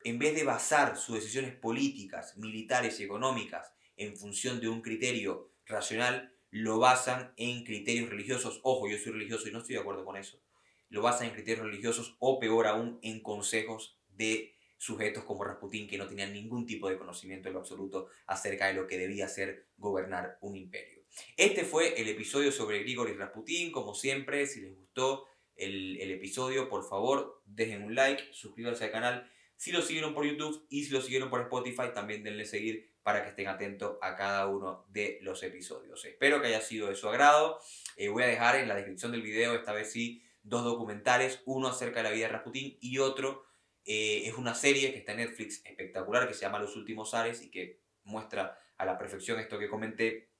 en 0.03 0.19
vez 0.19 0.35
de 0.35 0.43
basar 0.43 0.97
sus 0.97 1.15
decisiones 1.15 1.55
políticas, 1.55 2.37
militares 2.37 2.99
y 2.99 3.03
económicas 3.03 3.73
en 3.95 4.17
función 4.17 4.59
de 4.59 4.67
un 4.67 4.81
criterio 4.81 5.53
racional, 5.65 6.35
lo 6.49 6.79
basan 6.79 7.33
en 7.37 7.63
criterios 7.63 8.09
religiosos. 8.09 8.59
Ojo, 8.63 8.89
yo 8.89 8.97
soy 8.97 9.13
religioso 9.13 9.47
y 9.47 9.51
no 9.51 9.59
estoy 9.59 9.75
de 9.75 9.81
acuerdo 9.81 10.03
con 10.03 10.17
eso. 10.17 10.41
Lo 10.89 11.01
basan 11.01 11.27
en 11.27 11.33
criterios 11.33 11.65
religiosos 11.65 12.17
o 12.19 12.39
peor 12.39 12.67
aún 12.67 12.99
en 13.01 13.21
consejos 13.21 13.97
de 14.15 14.55
sujetos 14.77 15.23
como 15.23 15.43
Rasputín 15.43 15.87
que 15.87 15.97
no 15.97 16.07
tenían 16.07 16.33
ningún 16.33 16.65
tipo 16.65 16.89
de 16.89 16.97
conocimiento 16.97 17.47
en 17.47 17.53
lo 17.53 17.59
absoluto 17.59 18.07
acerca 18.25 18.67
de 18.67 18.73
lo 18.73 18.87
que 18.87 18.97
debía 18.97 19.27
ser 19.27 19.67
gobernar 19.77 20.39
un 20.41 20.55
imperio. 20.55 21.03
Este 21.37 21.65
fue 21.65 22.01
el 22.01 22.07
episodio 22.07 22.51
sobre 22.51 22.79
Grigori 22.79 23.13
Rasputin. 23.13 23.71
Como 23.71 23.93
siempre, 23.93 24.47
si 24.47 24.61
les 24.61 24.75
gustó 24.75 25.27
el, 25.55 25.99
episodio, 26.11 26.69
por 26.69 26.87
favor, 26.87 27.41
dejen 27.45 27.83
un 27.83 27.95
like, 27.95 28.23
suscríbanse 28.31 28.85
al 28.85 28.91
canal. 28.91 29.31
Si 29.55 29.71
lo 29.71 29.81
siguieron 29.81 30.13
por 30.13 30.25
YouTube 30.25 30.65
y 30.69 30.83
si 30.83 30.91
lo 30.91 31.01
siguieron 31.01 31.29
por 31.29 31.41
Spotify, 31.41 31.93
también 31.93 32.23
denle 32.23 32.45
seguir 32.45 32.91
para 33.03 33.23
que 33.23 33.29
estén 33.29 33.47
atentos 33.47 33.97
a 34.01 34.15
cada 34.15 34.47
uno 34.47 34.85
de 34.89 35.19
los 35.21 35.43
episodios. 35.43 36.03
Espero 36.05 36.41
que 36.41 36.47
haya 36.47 36.61
sido 36.61 36.87
de 36.87 36.95
su 36.95 37.07
agrado. 37.07 37.59
Eh, 37.97 38.09
voy 38.09 38.23
a 38.23 38.27
dejar 38.27 38.55
en 38.55 38.67
la 38.67 38.75
descripción 38.75 39.11
del 39.11 39.21
video, 39.21 39.53
esta 39.53 39.73
vez 39.73 39.91
sí, 39.91 40.23
dos 40.43 40.63
documentales, 40.63 41.41
uno 41.45 41.67
acerca 41.67 41.99
de 41.99 42.03
la 42.03 42.15
vida 42.15 42.27
de 42.27 42.33
Rasputin 42.33 42.77
y 42.81 42.97
otro 42.97 43.45
eh, 43.85 44.23
es 44.25 44.35
una 44.35 44.53
serie 44.53 44.91
que 44.91 44.99
está 44.99 45.13
en 45.13 45.19
Netflix 45.19 45.63
espectacular 45.65 46.27
que 46.27 46.33
se 46.33 46.41
llama 46.41 46.59
Los 46.59 46.75
Últimos 46.75 47.13
Ares 47.13 47.41
y 47.41 47.49
que 47.49 47.81
muestra 48.03 48.59
a 48.77 48.85
la 48.85 48.97
perfección 48.97 49.39
esto 49.39 49.59
que 49.59 49.69
comenté 49.69 50.31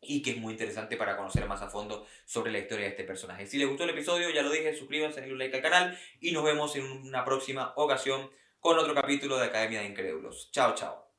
y 0.00 0.22
que 0.22 0.30
es 0.30 0.36
muy 0.38 0.52
interesante 0.52 0.96
para 0.96 1.16
conocer 1.16 1.46
más 1.46 1.60
a 1.62 1.68
fondo 1.68 2.06
sobre 2.24 2.52
la 2.52 2.58
historia 2.58 2.86
de 2.86 2.90
este 2.92 3.04
personaje. 3.04 3.46
Si 3.46 3.58
les 3.58 3.68
gustó 3.68 3.84
el 3.84 3.90
episodio, 3.90 4.30
ya 4.30 4.42
lo 4.42 4.50
dije, 4.50 4.74
suscríbanse, 4.74 5.20
denle 5.20 5.34
un 5.34 5.38
like 5.38 5.56
al 5.56 5.62
canal 5.62 5.98
y 6.20 6.32
nos 6.32 6.44
vemos 6.44 6.74
en 6.76 6.84
una 6.84 7.24
próxima 7.24 7.72
ocasión 7.76 8.30
con 8.58 8.78
otro 8.78 8.94
capítulo 8.94 9.38
de 9.38 9.46
Academia 9.46 9.80
de 9.80 9.86
Incrédulos. 9.86 10.50
Chao, 10.52 10.74
chao. 10.74 11.09